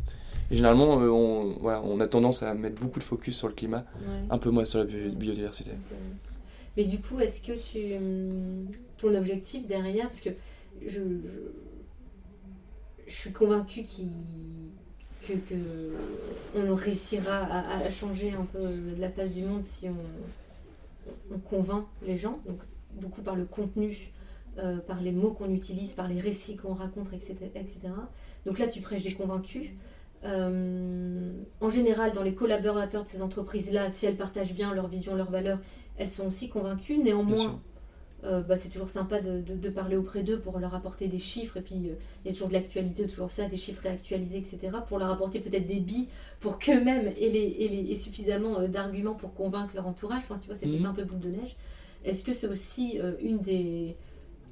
[0.49, 3.53] Et généralement, euh, on, voilà, on a tendance à mettre beaucoup de focus sur le
[3.53, 3.85] climat,
[4.29, 5.71] un peu moins sur la biodiversité.
[6.77, 7.93] Mais du coup, est-ce que tu,
[8.97, 10.29] ton objectif derrière, parce que
[10.85, 11.01] je,
[13.07, 13.83] je, suis convaincue
[15.27, 15.55] que, que,
[16.55, 18.59] on réussira à, changer un peu
[18.97, 22.61] la face du monde si on, on convainc les gens, donc
[22.99, 24.11] beaucoup par le contenu,
[24.57, 27.79] euh, par les mots qu'on utilise, par les récits qu'on raconte, etc., etc.
[28.45, 29.69] Donc là, tu prêches des convaincus.
[30.23, 35.15] Euh, en général, dans les collaborateurs de ces entreprises-là, si elles partagent bien leur vision,
[35.15, 35.59] leurs valeurs,
[35.97, 36.97] elles sont aussi convaincues.
[36.97, 37.59] Néanmoins,
[38.23, 41.57] euh, bah, c'est toujours sympa de, parler auprès d'eux pour leur apporter des chiffres.
[41.57, 44.77] Et puis, euh, il y a toujours de l'actualité, toujours ça, des chiffres réactualisés, etc.
[44.85, 46.07] Pour leur apporter peut-être des billes
[46.39, 50.21] pour qu'eux-mêmes aient, les, suffisamment d'arguments pour convaincre leur entourage.
[50.23, 50.85] Enfin, tu vois, c'est mmh.
[50.85, 51.55] un peu boule de neige.
[52.03, 53.95] Est-ce que c'est aussi une des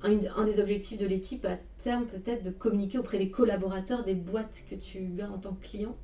[0.03, 4.63] un, des objectifs de l'équipe à terme peut-être de communiquer auprès des collaborateurs des boîtes
[4.69, 5.95] que tu as en tant que client?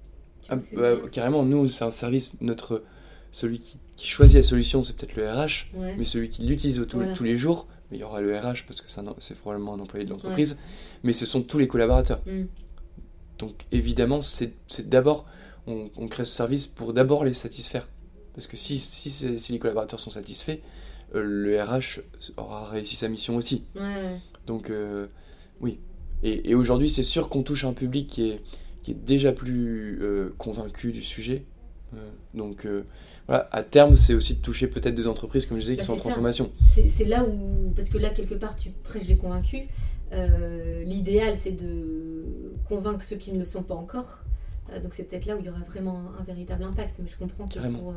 [0.49, 2.83] Ah, bah, Carrément, nous, c'est un service, notre,
[3.31, 7.37] celui qui, choisit la solution, c'est peut-être le RH, mais celui qui l'utilise tous les
[7.37, 10.59] jours, il y aura le RH parce que c'est probablement un employé de l'entreprise,
[11.03, 12.21] mais ce sont tous les collaborateurs.
[12.25, 12.45] Mm.
[13.37, 14.53] Donc évidemment, c'est
[14.87, 15.25] d'abord,
[15.67, 17.87] on, crée ce service pour d'abord les satisfaire.
[18.33, 20.84] Parce que si, si, si les collaborateurs sont satisfaits, euh,
[21.21, 22.01] le RH
[22.37, 23.63] aura réussi sa mission aussi.
[24.47, 25.07] Donc, euh,
[25.61, 25.79] oui.
[26.23, 28.41] Et, aujourd'hui, c'est sûr qu'on touche un public qui est,
[28.83, 31.45] qui est déjà plus euh, convaincu du sujet.
[32.33, 32.67] donc,
[33.27, 35.85] voilà, à terme, c'est aussi de toucher peut-être des entreprises, comme je disais, qui bah,
[35.85, 36.51] sont en transformation.
[36.63, 39.63] C'est là où, parce que là, quelque part, tu prêches les convaincus.
[40.85, 42.23] L'idéal, c'est de
[42.67, 44.23] convaincre ceux qui ne le sont pas encore.
[44.83, 46.97] donc, c'est peut-être là où il y aura vraiment un, véritable impact.
[46.99, 47.93] Mais je comprends que pour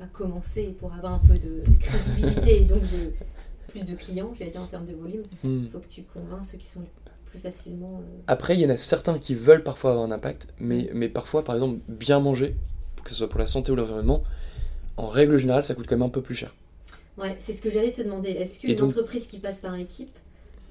[0.00, 3.12] à commencer pour avoir un peu de crédibilité et donc de,
[3.68, 5.64] plus de clients, j'allais dire en termes de volume, hmm.
[5.64, 6.84] il faut que tu convaincs ceux qui sont
[7.26, 8.00] plus facilement.
[8.00, 10.90] Euh, Après, il y en a certains qui veulent parfois avoir un impact, mais, hmm.
[10.94, 12.56] mais parfois, par exemple, bien manger,
[13.02, 14.22] que ce soit pour la santé ou l'environnement,
[14.96, 16.54] en règle générale, ça coûte quand même un peu plus cher.
[17.18, 18.30] Ouais, c'est ce que j'allais te demander.
[18.30, 20.16] Est-ce qu'une entreprise qui passe par équipe,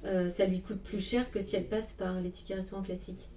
[0.04, 3.28] euh, ça lui coûte plus cher que si elle passe par les tickets restaurants classiques?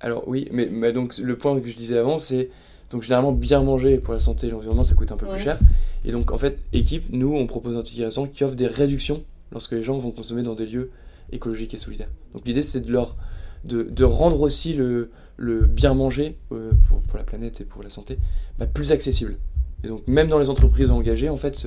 [0.00, 2.50] Alors oui, mais, mais, donc le point que je disais avant, c'est
[2.92, 5.58] donc généralement, bien manger pour la santé et l'environnement, ça coûte un peu plus cher.
[6.04, 9.24] Et donc en fait, équipe, nous, on propose un ticket restaurant qui offre des réductions
[9.50, 10.90] lorsque les gens vont consommer dans des lieux
[11.32, 12.10] écologiques et solidaires.
[12.34, 13.16] Donc l'idée, c'est de leur
[13.64, 17.82] de, de, rendre aussi le, le bien manger euh, pour, pour, la planète et pour
[17.82, 18.18] la santé
[18.58, 19.36] bah, plus accessible.
[19.84, 21.66] Et donc même dans les entreprises engagées, en fait,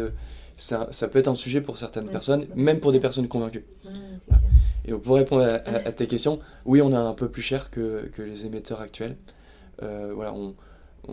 [0.57, 3.65] ça, ça, peut être un sujet pour certaines personnes, même pour des personnes convaincues.
[4.85, 8.09] Et pour répondre à, à, tes questions, oui, on est un peu plus cher que,
[8.13, 9.15] que les émetteurs actuels.
[9.81, 10.53] Euh, voilà, on,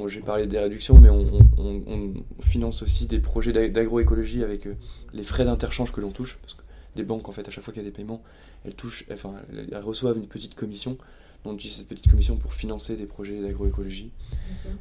[0.07, 4.75] j'ai parlé des réductions, mais on, finance aussi des projets d'agroécologie avec euh,
[5.15, 6.63] les frais d'interchange que l'on touche, parce que
[6.97, 8.23] des banques, en fait, à chaque fois qu'il y a des paiements,
[8.65, 10.99] elles, touchent, enfin, elles reçoivent une petite commission.
[11.45, 14.13] On utilise cette petite commission pour financer des projets d'agroécologie,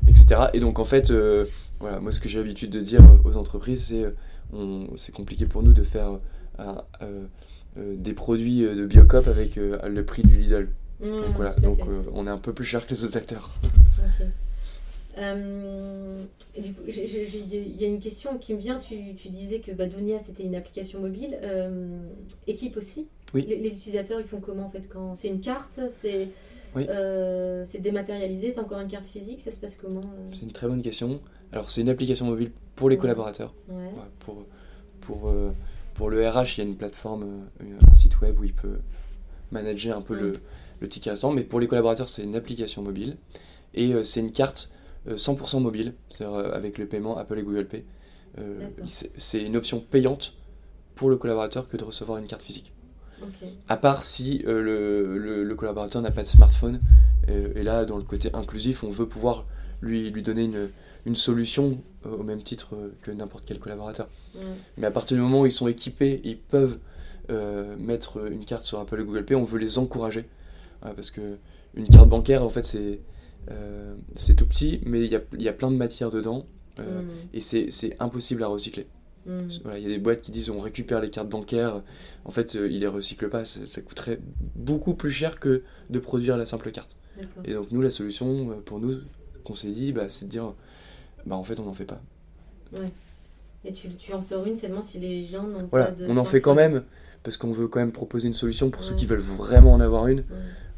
[0.08, 0.48] etc.
[0.54, 1.46] Et donc, en fait, euh,
[1.80, 4.04] voilà, moi, ce que j'ai l'habitude de dire aux entreprises, c'est
[4.54, 6.20] euh, c'est compliqué pour nous de faire
[7.78, 10.68] des produits de Biocop avec le prix du Lidl.
[11.00, 11.80] Mmh, donc voilà, donc
[12.14, 13.52] on est un peu plus cher que les autres acteurs.
[15.18, 16.24] Euh,
[16.58, 18.80] du coup, il y a une question qui me vient.
[18.80, 18.96] Tu,
[19.30, 21.38] disais que Badounia c'était une application mobile.
[21.44, 22.00] Euh,
[22.48, 23.46] équipe aussi oui.
[23.48, 26.30] les, utilisateurs, ils font comment en fait quand C'est une carte C'est
[26.76, 30.68] euh, dématérialisé Tu as encore une carte physique Ça se passe comment C'est une très
[30.68, 31.22] bonne question.
[31.52, 33.54] Alors, c'est une application mobile pour les collaborateurs.
[34.20, 34.46] pour,
[35.02, 35.34] pour,
[35.96, 38.80] pour le RH, il y a une plateforme, un site web où il peut
[39.52, 40.34] manager un peu le,
[40.80, 41.34] le ticket restaurant.
[41.34, 43.18] Mais pour les collaborateurs, c'est une application mobile.
[43.74, 44.72] Et c'est une carte
[45.08, 47.86] 100% euh, mobile, c'est-à-dire euh, avec le paiement Apple et Google Pay.
[48.40, 50.36] Euh, c'est une option payante
[50.96, 52.74] pour le collaborateur que de recevoir une carte physique.
[53.68, 56.82] À part si le, le, collaborateur n'a pas de smartphone.
[57.28, 59.46] et là, dans le côté inclusif, on veut pouvoir
[59.80, 60.70] lui, lui donner une,
[61.06, 64.10] une solution au même titre que n'importe quel collaborateur.
[64.78, 66.80] Mais à partir du moment où ils sont équipés, ils peuvent
[67.78, 70.28] mettre une carte sur Apple et Google Pay, on veut les encourager.
[70.82, 71.38] parce que
[71.76, 73.02] une carte bancaire, en fait, c'est
[73.50, 76.46] euh, c'est tout petit, mais il y a, plein de matière dedans
[76.80, 77.08] euh, mm.
[77.34, 78.88] et c'est impossible à recycler.
[79.26, 79.40] Mm.
[79.78, 81.82] Il y a des boîtes qui disent on récupère les cartes bancaires,
[82.26, 84.20] en fait euh, ils les recyclent pas, ça, coûterait
[84.56, 86.96] beaucoup plus cher que de produire la simple carte.
[87.44, 89.00] Et donc nous la solution pour nous
[89.44, 90.54] qu'on s'est dit bah, c'est de dire
[91.26, 92.02] bah en fait on n'en fait pas.
[92.74, 92.92] Ouais.
[93.64, 96.08] Et tu, tu, en sors une seulement si les gens n'ont pas de...
[96.08, 96.84] On en fait quand même,
[97.22, 100.08] parce qu'on veut quand même proposer une solution pour ceux qui veulent vraiment en avoir
[100.08, 100.20] une.
[100.20, 100.26] Ouais.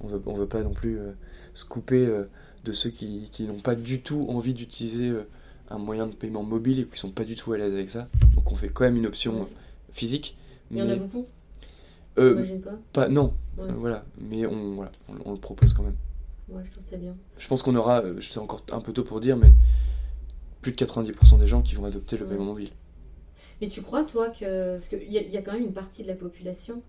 [0.02, 1.12] On veut, on veut pas non plus euh,
[1.54, 2.26] se couper euh,
[2.64, 5.28] de ceux qui, qui n'ont pas du tout envie d'utiliser euh,
[5.70, 8.08] un moyen de paiement mobile et qui sont pas du tout à l'aise avec ça.
[8.36, 9.46] Donc on fait quand même une option euh,
[9.92, 10.38] physique.
[10.72, 11.26] Il y en a mais- beaucoup?
[12.20, 12.80] Euh, pas.
[12.94, 13.66] pas, non, Ouais.
[13.70, 15.96] Euh, voilà, mais on, voilà, on, on le propose quand même.
[16.50, 17.14] Ouais, je trouve ça bien.
[17.38, 19.52] Je pense qu'on aura, c'est encore un peu tôt pour dire, mais
[20.62, 22.32] plus de 90% des gens qui vont adopter le Ouais.
[22.32, 22.70] paiement mobile.
[23.62, 24.74] Mais tu crois, toi, que.
[24.74, 26.82] Parce qu'il y, y a quand même une partie de la population,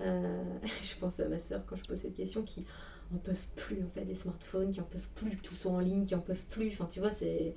[0.00, 2.64] euh, je pense à ma soeur quand je pose cette question, qui
[3.14, 6.04] en peuvent plus en fait des smartphones, qui en peuvent plus tout soit en ligne,
[6.04, 6.68] qui en peuvent plus.
[6.68, 7.54] Enfin, tu vois, c'est.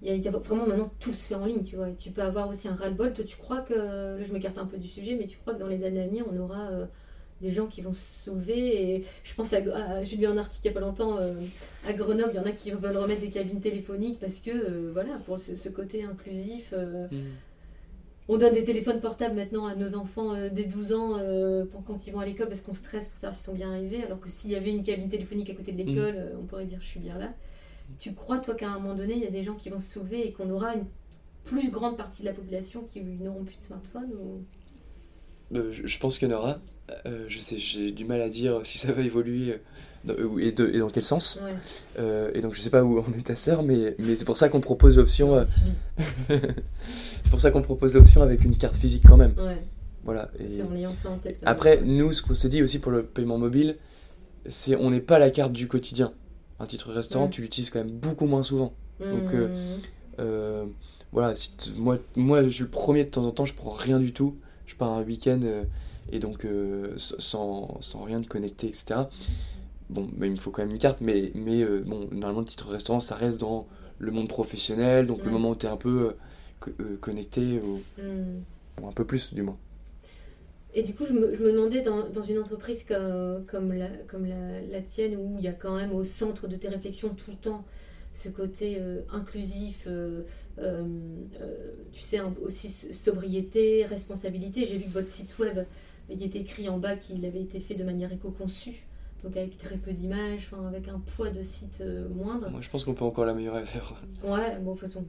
[0.00, 1.88] Il y, a, vraiment maintenant tout se fait en ligne, tu vois.
[1.88, 3.12] Et tu peux avoir aussi un ras-le-bol.
[3.12, 3.74] Toi, tu crois que.
[3.74, 6.06] Là, je m'écarte un peu du sujet, mais tu crois que dans les années à
[6.06, 6.68] venir, on aura.
[6.70, 6.86] euh,
[7.40, 10.70] des gens qui vont se soulever et je pense à, j'ai lu un article il
[10.70, 11.34] n'y a pas longtemps euh,
[11.86, 14.90] à Grenoble il y en a qui veulent remettre des cabines téléphoniques parce que euh,
[14.92, 17.06] voilà pour ce, côté inclusif euh,
[18.28, 21.82] on donne des téléphones portables maintenant à nos enfants euh, dès 12 ans euh, pour
[21.84, 24.04] quand ils vont à l'école parce qu'on stresse pour savoir s'ils sont bien arrivés.
[24.04, 26.66] Alors que s'il y avait une cabine téléphonique à côté de l'école, euh, on pourrait
[26.66, 27.32] dire je suis bien là.
[27.98, 29.90] Tu crois, toi, qu'à un moment donné, il y a des gens qui vont se
[29.90, 30.84] soulever et qu'on aura une
[31.44, 34.42] plus grande partie de la population qui n'auront plus de smartphone ou...
[35.50, 36.60] Je, je pense qu'il y en aura.
[37.04, 39.58] Je sais, j'ai du mal à dire si ça va évoluer
[40.40, 41.38] et, de- et dans quel sens.
[41.44, 41.52] Ouais,
[41.98, 44.36] Euh, et donc je sais pas où en est ta sœur, mais, mais c'est pour
[44.36, 45.34] ça qu'on propose l'option.
[45.36, 45.42] euh,
[46.28, 49.34] c'est pour ça qu'on propose l'option avec une carte physique quand même.
[49.38, 49.62] Ouais,
[50.04, 50.30] Voilà.
[50.38, 51.40] Et c'est en ayant ça en tête.
[51.44, 53.76] après, nous, ce qu'on s'est dit aussi pour le paiement mobile,
[54.48, 56.12] c'est on n'est pas la carte du quotidien.
[56.60, 57.30] Un titre restaurant, Ouais.
[57.30, 58.74] tu l'utilises quand même beaucoup moins souvent.
[59.00, 59.80] donc, euh, Mmh.
[60.20, 60.64] Euh,
[61.12, 64.00] voilà, si moi, moi, je suis le premier de temps en temps, je prends rien
[64.00, 64.36] du tout.
[64.66, 65.62] Je pars un week-end euh,
[66.10, 69.02] et donc euh, sans, sans rien de connecté, etc.
[69.90, 72.68] Bon, il me faut quand même une carte, mais, mais euh, bon, normalement, le titre
[72.68, 73.66] restaurant, ça reste dans
[73.98, 76.12] le monde professionnel, donc le moment où tu es un peu
[76.68, 78.82] euh, euh, connecté, ou, Mmh.
[78.82, 79.56] ou un peu plus du moins.
[80.74, 83.88] Et du coup, je me, je me demandais, dans, dans une entreprise comme, comme, la,
[84.06, 87.08] comme la, la tienne, où il y a quand même au centre de tes réflexions
[87.14, 87.64] tout le temps
[88.12, 90.22] ce côté euh, inclusif, euh,
[90.58, 90.82] euh,
[91.40, 94.66] euh, tu sais, aussi sobriété, responsabilité.
[94.66, 95.60] J'ai vu que votre site web,
[96.10, 98.86] il était écrit en bas qu'il avait été fait de manière éco-conçue,
[99.22, 102.50] donc avec très peu d'images, avec un poids de site euh, moindre.
[102.50, 103.62] Moi, je pense qu'on peut encore l'améliorer.
[104.24, 105.04] Ouais, bon, de toute façon,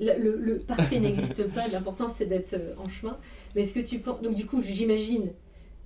[0.00, 1.68] le, le- le parfait n'existe pas.
[1.68, 3.18] L'important, c'est d'être euh, en chemin.
[3.54, 4.22] Mais est-ce que tu penses.
[4.22, 5.32] Donc, du coup, j'imagine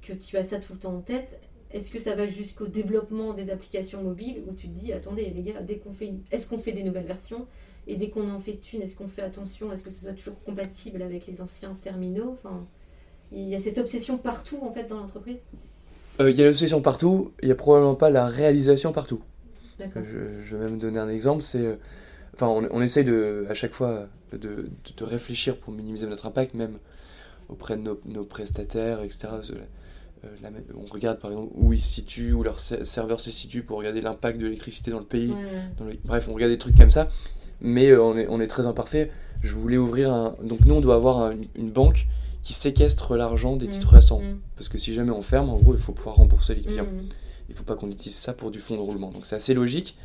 [0.03, 1.41] que tu as ça tout le temps en tête.
[1.73, 5.43] Est-ce que ça va jusqu'au développement des applications mobiles où tu te dis, attendez, les
[5.43, 6.21] gars, dès qu'on fait une...
[6.31, 7.49] Est-ce qu'on fait des nouvelles versions
[7.89, 10.41] Et dès qu'on en fait une, est-ce qu'on fait attention Est-ce que ce soit toujours
[10.45, 12.31] compatible avec les anciens terminaux?
[12.35, 12.69] Enfin,
[13.33, 15.39] il y a cette obsession partout, en fait, dans l'entreprise
[16.21, 19.21] Euh, Il y a l'obsession partout, il n'y a probablement pas la réalisation partout.
[20.05, 21.67] Je, je vais même donner un exemple, c'est...
[21.67, 21.77] euh,
[22.35, 26.27] Enfin, on, on essaye de, à chaque fois de, de- de réfléchir pour minimiser notre
[26.27, 26.79] impact, même
[27.49, 29.29] auprès de nos, nos prestataires, etc.
[29.53, 33.31] Euh, la on regarde par exemple où ils se situent, où leur ser- serveur se
[33.31, 35.29] situe pour regarder l'impact de l'électricité dans le pays.
[35.31, 35.51] Ouais, ouais.
[35.79, 37.09] dans le- Bref, on regarde des trucs comme ça,
[37.61, 39.13] mais euh, on, est, on est très imparfait.
[39.43, 40.35] Je voulais ouvrir un...
[40.43, 42.07] Donc nous, on doit avoir un- une banque
[42.45, 44.21] qui séquestre l'argent des Mm, titres restants.
[44.21, 46.85] mm, Parce que si jamais on ferme, en gros, il faut pouvoir rembourser les clients
[46.85, 47.09] mm.
[47.49, 49.11] il faut pas qu'on utilise ça pour du fonds de roulement.
[49.11, 49.97] Donc c'est assez logique.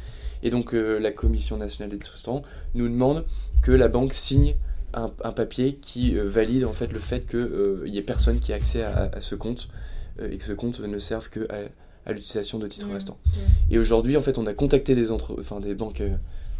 [0.41, 2.41] Et donc euh, la Commission nationale des restaurants
[2.75, 3.25] nous demande
[3.62, 4.56] que la banque signe
[4.93, 8.52] un, un papier qui euh, valide en fait le fait qu'il n'y ait personne qui
[8.52, 9.69] ait accès à, à ce compte
[10.21, 11.58] euh, et que ce compte ne serve que à,
[12.10, 13.19] à l'utilisation de titres restants.
[13.69, 15.36] Et aujourd'hui, en fait, on a contacté des, entre...
[15.39, 16.15] enfin, des banques euh,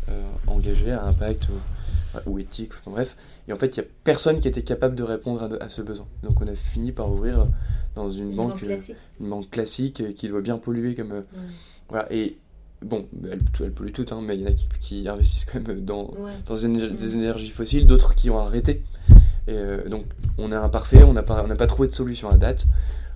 [0.10, 1.48] euh, engagées à impact
[2.26, 3.16] ou, éthique, enfin, bref.
[3.48, 5.82] Et en fait, il n'y a personne qui était capable de répondre à, à ce
[5.82, 6.08] besoin.
[6.24, 7.48] Donc on a fini par ouvrir
[7.96, 8.96] dans une, Une banque, banque euh, classique.
[9.20, 11.40] une banque classique euh, qui doit bien polluer comme, euh, Ouais.
[11.90, 12.38] voilà, et
[12.82, 13.08] bon,
[13.60, 16.06] elles polluent toutes, hein, mais il y en a qui, qui investissent quand même dans,
[16.12, 16.32] Ouais.
[16.48, 18.84] dans des, éner- des énergies fossiles, d'autres qui ont arrêté.
[19.48, 20.06] Et euh, donc,
[20.38, 22.66] on est imparfait, on n'a pas, on pas trouvé de solution à date.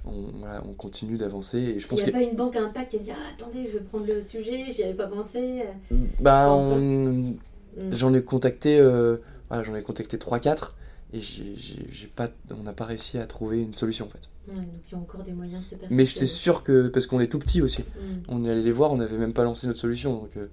[0.05, 2.11] On, voilà, on continue d'avancer et je Il n'y a que.
[2.11, 4.65] pas une banque à impact qui a dit ah, attendez, je vais prendre le sujet,
[4.69, 5.63] j'y avais pas pensé.
[6.19, 7.35] Bah, on-
[7.77, 7.93] Mm.
[7.93, 9.17] j'en ai contacté, euh,
[9.49, 10.75] voilà, j'en ai contacté 3-4
[11.13, 14.29] et j'ai, j'ai- j'ai pas, on n'a pas réussi à trouver une solution en fait.
[14.47, 15.75] Ouais, donc il y a encore des moyens de se.
[15.89, 18.03] Mais c'est sûr que, parce qu'on est tout petit aussi, Mm.
[18.29, 20.47] on est allé les voir, on n'avait même pas lancé notre solution, donc euh,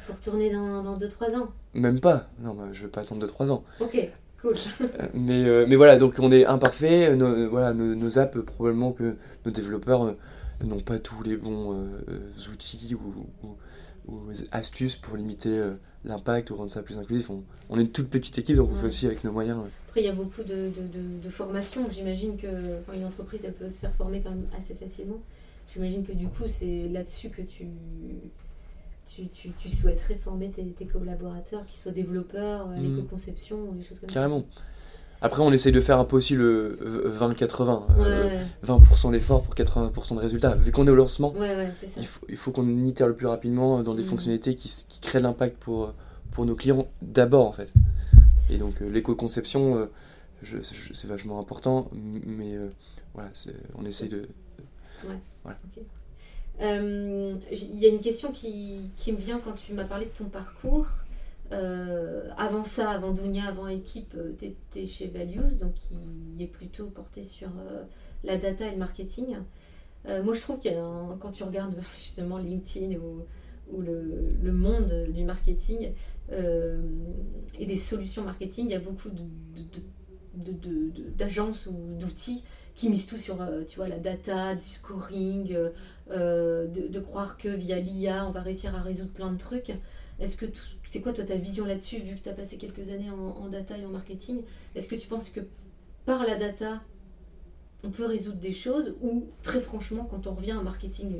[0.00, 1.48] Faut retourner dans, dans 2-3 ans.
[1.74, 2.28] même pas.
[2.40, 3.62] Non, bah, je vais pas attendre 2-3 ans.
[3.80, 4.54] Ok, cool.
[4.80, 7.14] Euh, mais, euh, mais voilà, donc on est imparfait.
[7.14, 9.14] Nos, voilà, nos, nos apps, probablement que
[9.46, 10.14] nos développeurs
[10.64, 11.72] n'ont pas tous les bons
[12.08, 13.56] euh, outils ou, ou-
[14.12, 17.30] ou astuces pour limiter euh, l'impact ou rendre ça plus inclusif.
[17.30, 18.80] On, on est une toute petite équipe, donc on Ouais.
[18.80, 19.58] fait aussi avec nos moyens.
[19.58, 19.68] euh.
[19.88, 21.88] Après, il y a beaucoup de, de, de, de formations.
[21.90, 25.20] J'imagine que enfin, une entreprise, elle peut se faire former quand même assez facilement.
[25.72, 27.66] J'imagine que du coup, c'est là-dessus que tu,
[29.06, 32.82] tu, tu, tu souhaiterais former tes, tes collaborateurs, qu'ils soient développeurs, à Mm.
[32.82, 34.44] l'éco-conception ou des choses comme Carrément.
[35.22, 36.78] Après, on essaye de faire un peu aussi le
[37.18, 37.82] 20-80.
[38.66, 40.54] 20% d'efforts pour 80% de résultats.
[40.56, 41.34] Vu qu'on est au lancement,
[42.28, 44.06] il faut, qu'on itère le plus rapidement dans des mm.
[44.06, 45.94] fonctionnalités qui, qui créent de l'impact pour,
[46.32, 47.72] pour nos clients d'abord, en fait.
[48.50, 49.88] Et donc, l'éco-conception,
[50.42, 52.58] c'est vachement important, mais
[53.14, 53.30] voilà,
[53.76, 54.28] on essaye de.
[55.06, 55.18] Ouais.
[55.44, 55.58] Voilà.
[56.60, 60.10] Euh, il y a une question qui, qui me vient quand tu m'as parlé de
[60.10, 60.86] ton parcours.
[61.52, 65.96] Euh, avant ça, avant Dunia, avant Équipe, euh, tu étais chez Values, donc qui
[66.42, 67.50] est plutôt porté sur
[68.24, 69.36] la data et le marketing.
[70.06, 73.24] moi, je trouve qu'il y a quand tu regardes justement LinkedIn ou,
[73.80, 75.92] le, monde du marketing
[76.30, 79.10] et des solutions marketing, il y a beaucoup
[81.16, 82.42] d'agences de, de, ou d'outils
[82.74, 85.70] qui misent tout sur euh, tu vois, la data, du scoring, euh,
[86.10, 89.72] euh, de, croire que via l'IA, on va réussir à résoudre plein de trucs.
[90.20, 90.46] Est-ce que
[90.88, 93.76] c'est quoi toi ta vision là-dessus, vu que tu as passé quelques années en, data
[93.76, 94.42] et en marketing
[94.74, 95.40] Est-ce que tu penses que
[96.04, 96.82] par la data,
[97.84, 101.16] on peut résoudre des choses ou très franchement, quand on revient à marketing,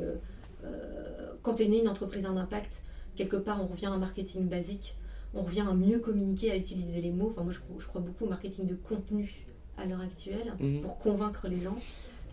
[1.42, 2.82] quand tu es né une entreprise en impact,
[3.16, 4.94] quelque part on revient à un marketing basique,
[5.34, 7.28] on revient à mieux communiquer, à utiliser les mots.
[7.30, 10.80] Enfin, moi je, je crois beaucoup au marketing de contenu à l'heure actuelle mhm.
[10.80, 11.76] pour convaincre les gens.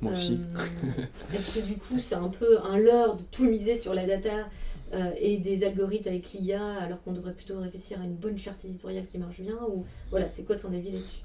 [0.02, 0.40] Moi aussi.
[0.56, 1.04] Euh,
[1.36, 4.50] est-ce que du coup, c'est un peu un leurre de tout miser sur la data
[4.94, 8.64] euh, et des algorithmes avec l'IA alors qu'on devrait plutôt réfléchir à une bonne charte
[8.66, 11.20] éditoriale qui marche bien ou voilà, c'est quoi ton avis là-dessus?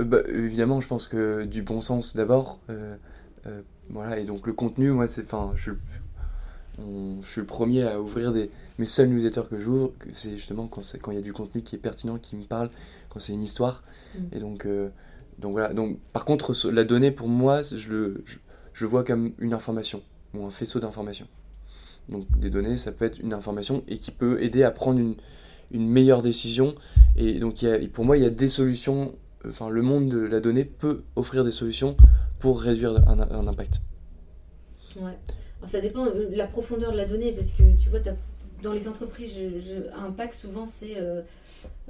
[0.00, 2.60] Euh, bah, Évidemment, je pense que du bon sens d'abord.
[3.90, 5.72] voilà, et donc le contenu, moi, c'est, enfin, je,
[6.78, 10.82] je suis le premier à ouvrir des, mes seuls newsletters que j'ouvre, c'est justement quand
[11.10, 12.70] il y a du contenu qui est pertinent, qui me parle,
[13.10, 13.84] quand c'est une histoire.
[14.14, 14.22] Mm.
[14.32, 14.66] Et donc,
[15.38, 15.72] donc voilà.
[15.72, 18.24] Donc, par contre, la donnée, pour moi, je le
[18.72, 20.02] je, vois comme une information
[20.34, 21.28] ou un faisceau d'informations.
[22.08, 25.14] Donc des données, ça peut être une information et qui peut aider à prendre une,
[25.70, 26.74] une meilleure décision.
[27.16, 29.14] Et donc y a, pour moi, il y a des solutions.
[29.46, 31.96] Enfin, le monde de la donnée peut offrir des solutions
[32.38, 33.80] pour réduire un, un impact.
[34.96, 35.16] Ouais.
[35.58, 38.00] Alors, ça dépend de euh, la profondeur de la donnée parce que tu vois,
[38.62, 41.22] dans les entreprises, je, impact souvent c'est euh,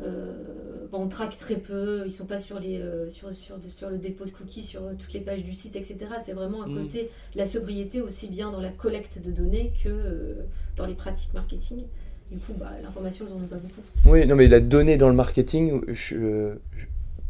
[0.00, 3.98] euh, on traque très peu, ils sont pas sur, les, euh, sur, sur, sur, le
[3.98, 5.98] dépôt de cookies, sur toutes les pages du site, etc.
[6.24, 6.74] C'est vraiment un mm.
[6.74, 10.34] côté, la sobriété aussi bien dans la collecte de données que euh,
[10.76, 11.84] dans les pratiques marketing.
[12.30, 13.82] Du coup, bah, l'information, ils n'en ont pas beaucoup.
[14.06, 16.56] Oui, non, mais la donnée dans le marketing, je,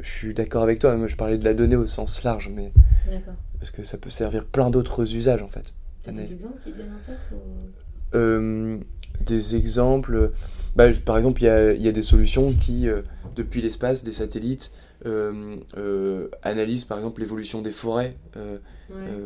[0.00, 0.96] je, suis d'accord avec toi.
[0.96, 2.72] Moi, je parlais de la donnée au sens large, mais.
[3.58, 5.74] Parce que ça peut servir plein d'autres usages, en fait.
[6.02, 7.18] T'as des exemples qui viennent en tête
[9.20, 10.32] Des exemples.
[10.76, 13.02] Bah, par exemple, il y a, y a, des solutions qui, euh,
[13.36, 14.72] depuis l'espace, des satellites,
[15.06, 18.16] euh, euh, analysent par exemple l'évolution des forêts,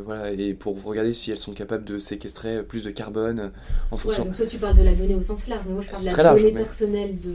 [0.05, 3.53] voilà, et pour regarder si elles sont capables de séquestrer plus de carbone
[3.91, 4.25] en fonction.
[4.25, 6.23] donc toi tu parles de la donnée au sens large, mais moi je parle de
[6.23, 7.35] la donnée personnelle de,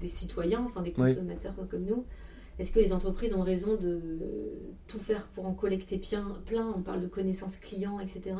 [0.00, 2.04] des citoyens, enfin des consommateurs comme nous.
[2.58, 3.98] Est-ce que les entreprises ont raison de
[4.86, 8.34] tout faire pour en collecter plein On parle de connaissances clients, etc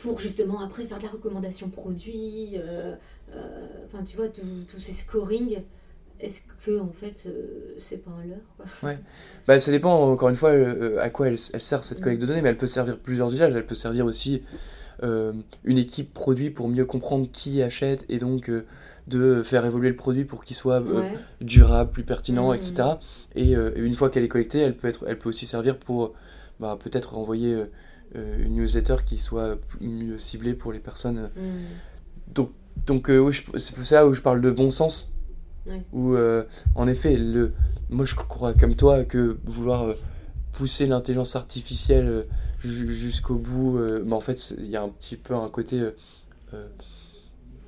[0.00, 2.94] pour justement après faire de la recommandation produit, euh,
[3.34, 5.58] euh, enfin tu vois, tous ces scoring.
[6.20, 8.66] Est-ce que en fait euh, c'est pas un leurre quoi?
[8.82, 8.98] Ouais,
[9.46, 10.52] bah, ça dépend encore une fois
[11.00, 13.54] à quoi elle, sert cette collecte de données, mais elle peut servir plusieurs usages.
[13.54, 14.42] Elle peut servir aussi
[15.02, 18.50] une équipe produit pour mieux comprendre qui achète et donc
[19.06, 20.84] de faire évoluer le produit pour qu'il soit
[21.40, 22.82] durable, plus pertinent, etc.
[22.82, 23.38] Mmh.
[23.38, 26.12] Et, une fois qu'elle est collectée, elle peut, être, elle peut aussi servir pour
[26.58, 27.64] bah, peut-être envoyer
[28.16, 31.30] euh, une newsletter qui soit mieux ciblée pour les personnes.
[31.36, 32.34] Mm.
[32.34, 32.50] Donc,
[32.86, 35.14] donc euh, c'est pour ça où je parle de bon sens.
[35.92, 36.42] Où, euh,
[36.74, 37.52] en effet, le,
[37.90, 39.94] moi je crois comme toi que vouloir
[40.52, 42.26] pousser l'intelligence artificielle
[42.64, 45.80] jusqu'au bout, mais en fait, il y a un petit peu un côté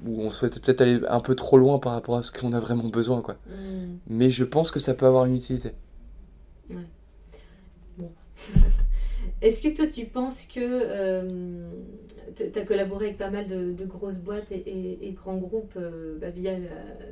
[0.04, 2.58] où on souhaite peut-être aller un peu trop loin par rapport à ce qu'on a
[2.58, 3.22] vraiment besoin.
[3.22, 3.36] Quoi.
[3.48, 3.98] Mm.
[4.08, 5.72] Mais je pense que ça peut avoir une utilité.
[6.70, 6.76] Ouais.
[7.98, 8.10] Bon.
[9.42, 11.68] Est-ce que toi, tu penses que euh,
[12.36, 16.56] tu as collaboré avec pas mal de, grosses boîtes et, grands groupes euh, bah, via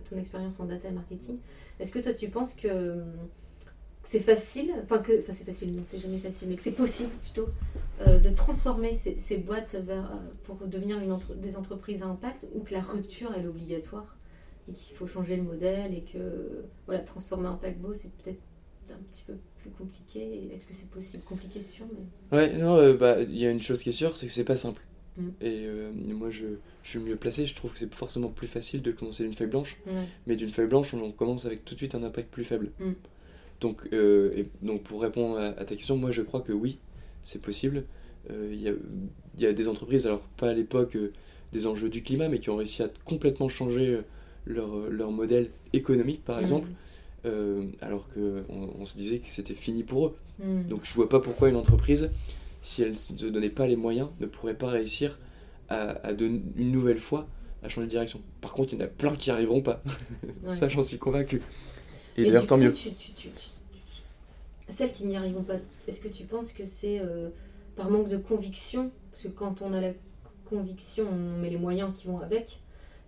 [0.08, 1.38] ton expérience en data et marketing
[1.80, 3.02] Est-ce que toi, tu penses que
[4.04, 7.48] c'est facile, enfin que, c'est facile, non, c'est jamais facile, mais que c'est possible plutôt
[8.06, 10.98] euh, de transformer ces, boîtes vers, pour devenir
[11.36, 14.16] des entreprises à impact ou que la rupture est obligatoire
[14.68, 18.40] et qu'il faut changer le modèle et que voilà transformer un paquebot c'est peut-être
[18.90, 21.22] un petit peu plus compliqué Est-ce que c'est possible?
[21.24, 22.36] Compliqué, sûr, mais...
[22.36, 24.44] Ouais, non, euh, bah, il y a une chose qui est sûre, c'est que c'est
[24.44, 24.82] pas simple.
[25.16, 25.28] Mm.
[25.40, 26.46] Et euh, moi, je,
[26.82, 27.46] je, suis mieux placé.
[27.46, 29.76] Je trouve que c'est forcément plus facile de commencer d'une feuille blanche.
[30.26, 32.70] Mais d'une feuille blanche, on, commence avec tout de suite un impact plus faible.
[32.78, 32.92] Mm.
[33.60, 36.78] Donc, euh, et, donc, pour répondre à, ta question, moi, je crois que oui,
[37.22, 37.84] c'est possible.
[38.30, 38.72] Il y, a,
[39.38, 40.96] y, a, des entreprises, alors pas à l'époque
[41.52, 43.98] des enjeux du climat, mais qui ont réussi à complètement changer
[44.44, 46.40] leur, leur modèle économique, par mm.
[46.40, 46.68] exemple.
[47.26, 48.44] Euh, alors qu'on
[48.78, 50.16] on se disait que c'était fini pour eux.
[50.42, 50.62] Hmm.
[50.64, 52.10] Donc je vois pas pourquoi une entreprise,
[52.62, 55.18] si elle ne se donnait pas les moyens, ne pourrait pas réussir
[55.68, 57.28] à, à de- une nouvelle fois
[57.62, 58.22] à changer de direction.
[58.40, 59.82] Par contre, il y en a plein qui n'y arriveront pas.
[60.44, 60.56] Ouais.
[60.56, 61.42] Ça, j'en suis convaincu.
[62.16, 62.72] Et d'ailleurs, tant coup, mieux.
[62.72, 65.56] tu- tu- tu- tu- tu- Celles qui n'y arriveront pas,
[65.86, 67.28] est-ce que tu penses que c'est euh,
[67.76, 69.92] par manque de conviction Parce que quand on a la
[70.48, 72.60] conviction, on met les moyens qui vont avec.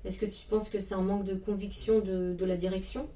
[0.05, 3.09] Est-ce que tu penses que c'est un manque de conviction de, de la direction?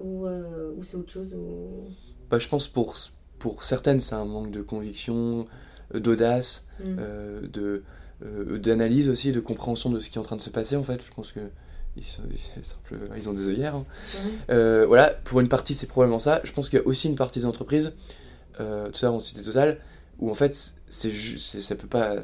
[0.00, 1.84] Ou, euh, ou c'est autre chose ou...
[2.30, 2.94] Bah, je pense pour,
[3.38, 5.46] pour certaines, c'est un manque de conviction,
[5.94, 6.96] euh, d'audace, Hmm.
[6.98, 7.82] euh, de
[8.24, 10.82] euh, d'analyse aussi, de compréhension de ce qui est en train de se passer en
[10.82, 11.02] fait.
[11.06, 11.40] Je pense que
[11.96, 12.22] ils, sont-
[13.16, 13.76] ils ont des œillères.
[13.76, 13.84] hein.
[14.86, 16.40] Voilà, pour une partie, c'est probablement ça.
[16.44, 17.92] Je pense qu'il y a aussi une partie des entreprises,
[18.58, 19.78] tout ça on citait Total,
[20.18, 20.54] où en fait,
[20.88, 22.16] c'est ça peut pas,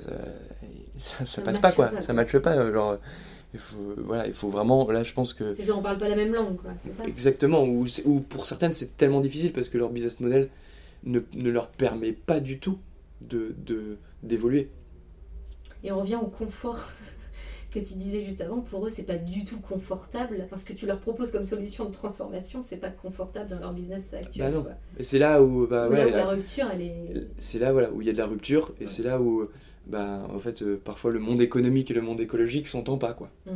[0.98, 2.72] ça, ça, passe pas quoi, pas, ça matche pas.
[2.72, 2.98] Genre,
[3.54, 6.08] il faut, voilà, il faut vraiment, là, je pense que C'est genre on parle pas
[6.08, 7.04] la même langue, quoi, c'est ça?
[7.04, 7.86] Exactement, ou,
[8.20, 10.48] pour certaines, c'est tellement difficile parce que leur business model
[11.04, 12.78] ne, ne leur permet pas du tout
[13.20, 14.68] de de- d'évoluer.
[15.84, 16.78] Et on revient au confort
[17.72, 18.60] que tu disais juste avant.
[18.60, 20.36] Pour eux, c'est pas du tout confortable.
[20.44, 23.72] Enfin, ce que tu leur proposes comme solution de transformation, c'est pas confortable dans leur
[23.72, 24.50] business actuel.
[24.50, 24.62] Bah non.
[24.62, 24.72] quoi.
[24.98, 27.26] Et c'est là où, bah, Ou ouais, là où là- la rupture, elle est.
[27.38, 28.90] c'est là voilà où il y a de la rupture et Ouais.
[28.90, 29.48] c'est là où
[29.86, 33.30] bah, en fait euh, parfois le monde économique et le monde écologique s'entendent pas quoi
[33.46, 33.50] Mm.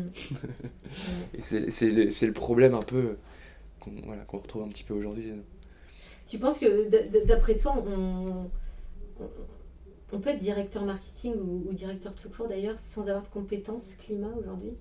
[1.34, 1.90] et c'est
[2.26, 3.16] le, problème un peu
[3.80, 5.32] qu'on voilà, qu'on retrouve un petit peu aujourd'hui
[6.26, 8.50] Tu penses que, d'après toi, on,
[9.20, 9.26] on,
[10.12, 13.94] on peut être directeur marketing ou, ou directeur tout court d'ailleurs sans avoir de compétences
[13.94, 14.72] climat aujourd'hui?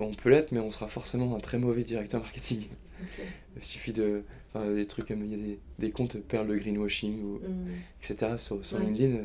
[0.00, 2.66] On peut l'être mais on sera forcément un très mauvais directeur marketing
[3.56, 4.22] il suffit de
[4.54, 7.68] enfin, des trucs comme il y a des, des comptes perles de greenwashing ou Mm.
[8.00, 8.84] etc sur, sur Ouais.
[8.86, 9.24] LinkedIn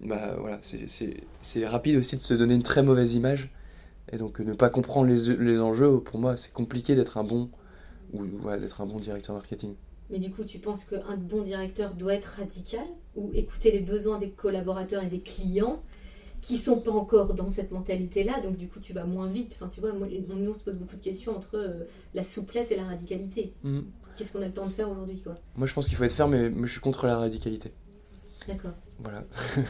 [0.00, 3.50] bah voilà c'est- rapide aussi de se donner une très mauvaise image
[4.12, 7.50] et donc ne pas comprendre les, les enjeux pour moi c'est compliqué d'être un bon
[8.12, 9.74] ou ouais, d'être un bon directeur marketing
[10.10, 12.84] Mais du coup, tu penses qu'un bon directeur doit être radical
[13.16, 15.82] ou écouter les besoins des collaborateurs et des clients
[16.40, 19.52] qui sont pas encore dans cette mentalité-là, donc du coup tu vas moins vite.
[19.56, 21.84] Enfin, tu vois, moi, nous on se pose beaucoup de questions entre euh,
[22.14, 23.52] la souplesse et la radicalité.
[23.64, 23.84] Mhm.
[24.14, 25.34] Qu'est-ce qu'on a le temps de faire aujourd'hui, quoi?
[25.56, 27.72] Moi, je pense qu'il faut être ferme, mais, mais je suis contre la radicalité.
[28.48, 28.72] D'accord.
[29.00, 29.24] Voilà.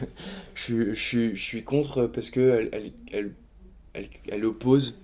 [0.55, 2.69] je, suis, je, je suis contre parce que elle,
[3.11, 3.31] elle,
[3.93, 4.95] elle, elle, oppose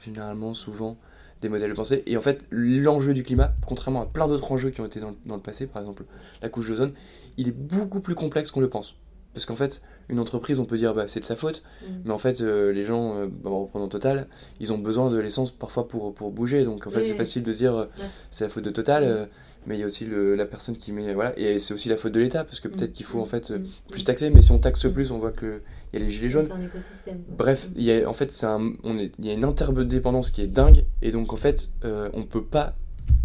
[0.00, 0.96] généralement, souvent,
[1.40, 2.02] des modèles de pensée.
[2.06, 5.10] Et en fait, l'enjeu du climat, contrairement à plein d'autres enjeux qui ont été dans,
[5.10, 6.04] le- dans le passé, par exemple
[6.42, 6.92] la couche d'ozone,
[7.36, 8.96] il est beaucoup plus complexe qu'on le pense.
[9.34, 11.86] Parce qu'en fait, une entreprise, on peut dire bah, c'est de sa faute, Mm.
[12.06, 14.26] mais en fait, euh, les gens, euh, bah, en reprenant Total,
[14.58, 16.64] ils ont besoin de l'essence parfois pour, pour bouger.
[16.64, 17.18] Donc en fait, Oui, c'est oui.
[17.18, 18.06] facile de dire euh, Ouais.
[18.30, 19.28] c'est la faute de Total, Mm.
[19.68, 21.12] Mais il y a aussi le- la personne qui met.
[21.14, 22.94] Voilà, et c'est aussi la faute de l'État, parce que peut-être Mm.
[22.94, 23.66] qu'il faut en fait euh, Mm.
[23.90, 24.92] plus taxer, mais si on taxe Mm.
[24.92, 25.60] plus, on voit qu'il
[25.92, 26.52] y a les gilets C'est jaunes.
[26.52, 27.20] un écosystème.
[27.28, 27.72] Bref, Mm.
[27.76, 30.40] il y a, en fait, c'est un, on est, il y a une interdépendance qui
[30.42, 32.74] est dingue, et donc en fait, euh, on peut pas,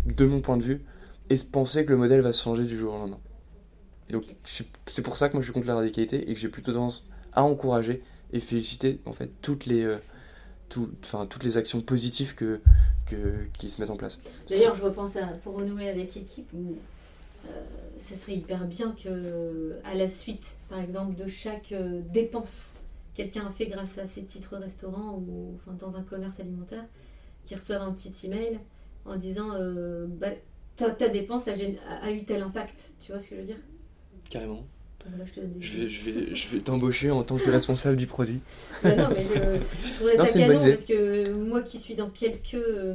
[0.05, 0.81] de mon point de vue,
[1.29, 3.19] et se penser que le modèle va se changer du jour au lendemain.
[4.09, 6.49] Et donc, c'est pour ça que moi je suis contre la radicalité et que j'ai
[6.49, 8.01] plutôt tendance à encourager
[8.33, 9.95] et féliciter en fait toutes les, euh,
[10.69, 10.89] tout-
[11.29, 12.59] toutes les actions positives que,
[13.05, 14.19] que, qui se mettent en place.
[14.49, 16.75] D'ailleurs, je repense à pour renouer avec l'équipe où
[17.45, 17.49] euh,
[17.97, 22.75] ça serait hyper bien que à la suite, par exemple, de chaque euh, dépense
[23.15, 26.85] quelqu'un a fait grâce à ses titres restaurants ou enfin, dans un commerce alimentaire,
[27.45, 28.59] qui reçoive un petit email
[29.05, 30.29] en disant euh, bah,
[30.75, 32.91] ta, ta dépense a, gén- a- a eu tel impact.
[32.99, 33.59] Tu vois ce que je veux dire?
[34.29, 34.65] Carrément.
[35.05, 35.89] Je vais, idées.
[35.89, 38.41] je vais, je vais t'embaucher en tant que responsable du produit.
[38.83, 42.09] Bah non, mais je, je trouverais Non, ça canon parce que moi qui suis dans
[42.09, 42.53] quelques.
[42.55, 42.93] euh,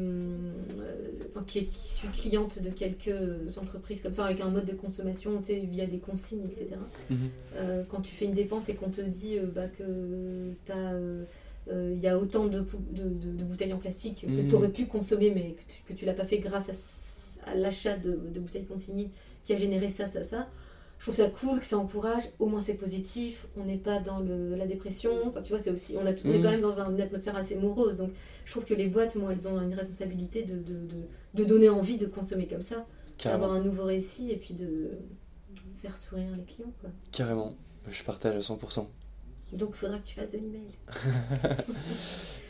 [0.81, 5.39] euh, qui, qui suis cliente de quelques entreprises comme ça, avec un mode de consommation
[5.41, 6.67] tu sais, via des consignes, etc.
[7.11, 7.17] Mhm.
[7.57, 11.25] Euh, quand tu fais une dépense et qu'on te dit euh, bah, que t'as, euh,
[11.71, 14.49] euh, il y a autant de, pou- de, de- de bouteilles en plastique que Mhm.
[14.49, 18.41] tu aurais pu consommer, mais que tu, tu l'as pas fait grâce à, l'achat de
[18.41, 19.11] bouteilles consignées
[19.43, 20.49] qui a généré ça, ça, ça.
[20.99, 24.19] Je trouve ça cool, que ça encourage, au moins c'est positif, on n'est pas dans
[24.19, 26.43] le, la dépression, enfin tu vois, c'est aussi, on, a, on est Mhm.
[26.43, 28.11] quand même dans un- une atmosphère assez morose, donc
[28.45, 30.97] je trouve que les boîtes, moi, elles ont une responsabilité de, de, de,
[31.35, 32.85] de donner envie de consommer comme ça,
[33.25, 34.91] d'avoir un nouveau récit et puis de
[35.83, 36.91] faire sourire les clients, quoi.
[37.13, 37.55] Carrément.
[37.89, 38.87] Je partage à 100%.
[39.53, 40.67] Donc il faudra que tu fasses de l'email.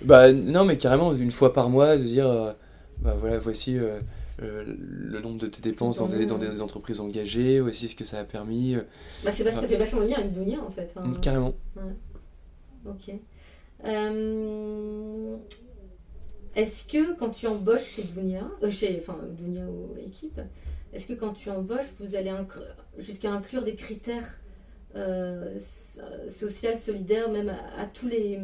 [0.03, 2.53] Bah non, mais carrément, une fois par mois, de dire, euh,
[3.01, 4.01] bah voilà, voici euh,
[4.41, 8.20] le nombre de tes dépenses dans des, dans des entreprises engagées, voici ce que ça
[8.20, 8.74] a permis.
[8.76, 8.82] euh,
[9.24, 10.93] Bah, c'est vach- ça fait vachement lien avec Dounia en fait.
[10.97, 11.12] hein.
[11.20, 11.55] Carrément.
[12.86, 13.11] Ok.
[13.84, 15.36] Euh,
[16.55, 20.41] Est-ce que quand tu embauches chez Dounia, euh, chez enfin Dounia ou équipe,
[20.93, 22.32] est-ce que quand tu embauches, vous allez
[22.99, 24.41] jusqu'à inclure des critères
[24.97, 28.39] euh, so- sociaux, solidaires, même à, à tous les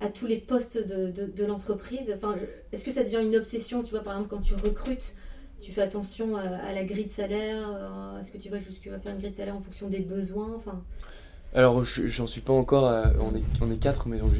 [0.00, 2.36] à tous les postes de, de, de l'entreprise Enfin,
[2.72, 5.14] est-ce que ça devient une obsession, tu vois, par exemple, quand tu recrutes
[5.64, 9.12] tu fais attention à, la grille de salaire euh, Est-ce que tu vas jusqu'à faire
[9.12, 10.82] une grille de salaire en fonction des besoins enfin...
[11.54, 12.92] Alors, j'en suis pas encore.
[13.20, 14.32] on, est, on est quatre, mais donc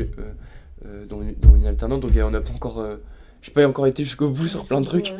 [0.84, 2.84] euh, dans, une, alternante, donc on n'a pas encore.
[3.40, 5.14] j'ai pas encore été jusqu'au bout sur plein de trucs,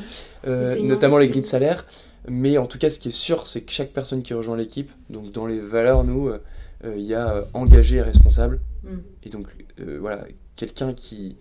[0.44, 1.86] notamment les grilles de salaire.
[2.26, 4.90] Mais en tout cas, ce qui est sûr, c'est que chaque personne qui rejoint l'équipe,
[5.08, 6.32] donc dans les valeurs, nous,
[6.84, 8.58] il y a engagé et responsable.
[8.84, 8.98] Mm.
[9.24, 9.46] Et donc,
[10.00, 10.26] voilà,
[10.56, 11.36] quelqu'un qui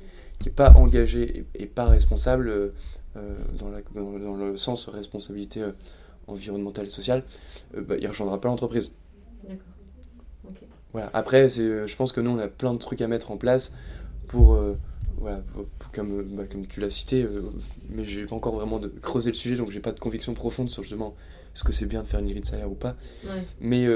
[0.45, 2.73] n'est pas engagé et, pas responsable,
[3.15, 5.71] euh, dans, la, dans, le sens responsabilité euh,
[6.25, 7.23] environnementale et sociale,
[7.77, 8.95] euh, bah, il ne rejoindra pas l'entreprise.
[9.47, 9.67] D'accord.
[10.93, 11.09] Voilà.
[11.13, 13.75] Après, je pense que nous, on a plein de trucs à mettre en place
[14.27, 14.59] pour,
[15.17, 15.41] voilà,
[15.91, 17.27] comme, bah, comme tu l'as cité,
[17.89, 20.69] mais j'ai pas encore vraiment de creuser le sujet, donc j'ai pas de conviction profonde
[20.69, 21.15] sur justement
[21.55, 22.95] est-ce que c'est bien de faire une grille de salaire ou pas.
[23.23, 23.43] Ouais.
[23.59, 23.87] Mais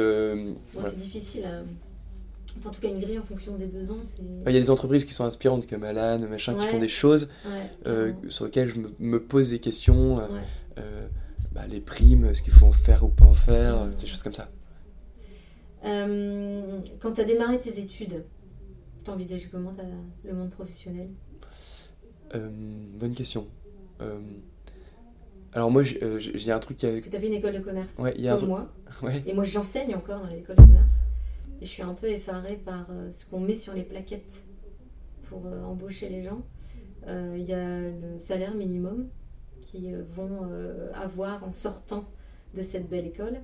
[0.81, 1.45] c'est difficile.
[1.45, 1.61] À
[2.65, 4.21] en tout cas, une grille en fonction des besoins, c'est.
[4.21, 7.29] Il y a des entreprises qui sont inspirantes comme Alan, machin, qui font des choses
[7.85, 10.19] euh, sur lesquelles je me, pose des questions.
[10.19, 10.27] Euh,
[10.79, 11.07] euh,
[11.53, 14.33] bah, les primes, ce qu'il faut en faire ou pas en faire, des choses comme
[14.33, 14.49] ça.
[15.83, 18.23] quand tu as démarré tes études,
[19.03, 19.73] t'envisages comment
[20.23, 21.09] le monde professionnel?
[22.33, 23.47] Bonne question.
[25.53, 27.97] Alors moi, j'ai un truc qui Parce que tu as fait une école de commerce,
[27.97, 28.73] ouais, y a comme moi.
[29.01, 29.21] Ouais.
[29.27, 30.93] Et moi, j'enseigne encore dans les écoles de commerce.
[31.61, 34.43] Et je suis un peu effarée par euh, ce qu'on met sur les plaquettes
[35.23, 36.43] pour euh, embaucher les gens.
[37.07, 39.09] Euh, il y a le salaire minimum
[39.61, 40.49] qu'ils vont
[40.93, 42.05] avoir en sortant
[42.53, 43.41] de cette belle école,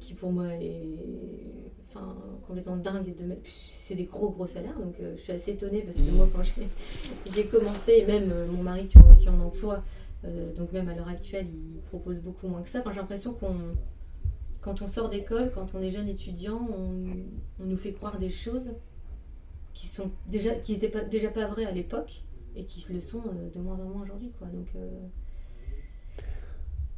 [0.00, 3.14] qui pour moi est enfin, complètement dingue.
[3.14, 6.14] De C'est des gros gros salaires, donc je suis assez étonnée parce que mmh.
[6.16, 6.42] moi quand
[7.32, 9.84] j'ai commencé, et même mon mari qui en, qui en emploie,
[10.56, 12.80] donc même à l'heure actuelle, il propose beaucoup moins que ça.
[12.80, 13.54] Enfin, j'ai l'impression qu'on
[14.60, 18.72] quand on sort d'école, quand on est jeune étudiant, on, nous fait croire des choses
[19.72, 22.22] qui sont déjà qui n'étaient pas, déjà pas vraies à l'époque
[22.56, 24.32] et qui le sont euh, de moins en moins aujourd'hui.
[24.38, 24.48] Quoi.
[24.48, 24.88] Donc, euh,
[26.18, 26.22] sais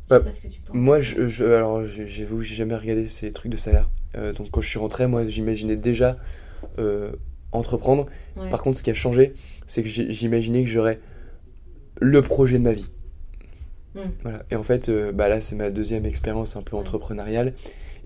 [0.09, 0.75] bah, pas ce que tu penses.
[0.75, 3.91] Moi, je, je alors, j'avoue, j'ai jamais regardé ces trucs de salaire.
[4.17, 6.19] Euh, donc, quand je suis rentré, moi, j'imaginais déjà
[7.51, 8.07] entreprendre.
[8.51, 9.35] Par contre, ce qui a changé,
[9.67, 11.01] c'est que j'imaginais que j'aurais
[12.01, 12.89] le projet de ma vie.
[13.95, 14.01] Mm.
[14.23, 14.45] Voilà.
[14.51, 17.55] Et en fait, euh, bah là, c'est ma deuxième expérience un peu entrepreneuriale.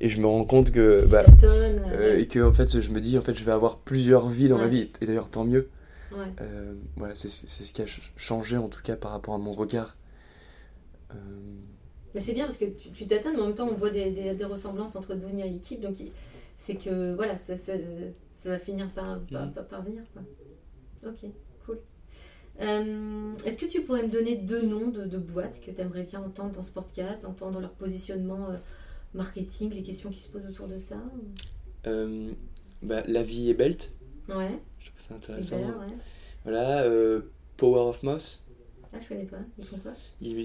[0.00, 1.06] Et je me rends compte que.
[1.06, 4.28] Bah, euh, et que, en fait, je me dis, en fait, je vais avoir plusieurs
[4.28, 4.90] vies dans ma vie.
[5.00, 5.70] Et d'ailleurs, tant mieux.
[6.40, 9.96] Euh, voilà, c'est ce qui a changé, en tout cas, par rapport à mon regard.
[12.14, 14.44] Mais c'est bien parce que tu t'attends, mais en même temps, on voit des, des,
[14.44, 15.80] ressemblances entre Dunia et équipe.
[15.80, 15.96] Donc,
[16.58, 17.72] c'est que, voilà, ça, ça,
[18.44, 19.52] va finir par, par, mm.
[19.68, 20.02] par, venir.
[20.12, 20.22] Quoi.
[21.06, 21.30] Ok.
[22.60, 26.22] Euh, est-ce que tu pourrais me donner deux noms de, boîtes que tu aimerais bien
[26.22, 28.56] entendre dans ce podcast, entendre leur positionnement euh,
[29.14, 30.96] marketing, les questions qui se posent autour de ça
[31.86, 32.32] euh,
[32.82, 33.92] bah, La vie est belt.
[34.28, 34.58] Ouais.
[34.78, 35.60] Je trouve ça intéressant.
[36.44, 36.88] Voilà,
[37.56, 38.46] Power of Moss.
[38.92, 39.40] Ah, je connais pas.
[39.58, 39.92] Ils font quoi?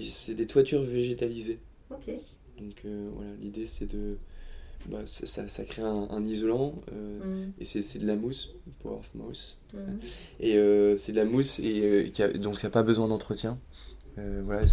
[0.01, 1.59] C'est des toitures végétalisées.
[1.89, 2.09] Ok.
[2.57, 4.18] Donc voilà, l'idée c'est de
[4.90, 7.54] bah, ça, ça, crée un, isolant euh, mm.
[7.60, 9.60] et c'est de la mousse, Power of Mousse.
[9.74, 9.78] Mm.
[10.40, 13.08] Et euh, c'est de la mousse et euh, qui a, donc ça n'a pas besoin
[13.08, 13.60] d'entretien.
[14.18, 14.64] voilà,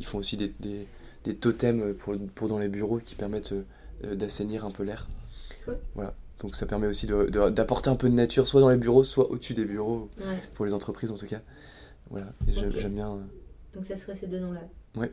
[0.00, 0.86] ils font aussi des, des,
[1.24, 3.54] des, totems pour, pour dans les bureaux qui permettent
[4.02, 5.08] d'assainir un peu l'air.
[5.94, 6.14] Voilà.
[6.40, 9.54] Donc ça permet aussi d'apporter un peu de nature, soit dans les bureaux, soit au-dessus
[9.54, 10.10] des bureaux,
[10.54, 11.40] pour les entreprises en tout cas.
[12.10, 13.18] Voilà, j'aime bien.
[13.74, 14.62] Donc ça serait ces deux noms-là.
[14.96, 15.12] Ouais.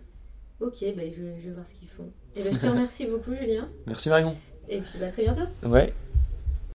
[0.59, 2.11] Ok, bah, je, je, vais voir ce qu'ils font.
[2.35, 3.69] Et bah, je te remercie beaucoup, Julien.
[3.87, 4.35] Merci, Marion.
[4.67, 5.47] Et puis, bah, très bientôt.
[5.63, 5.93] Ouais.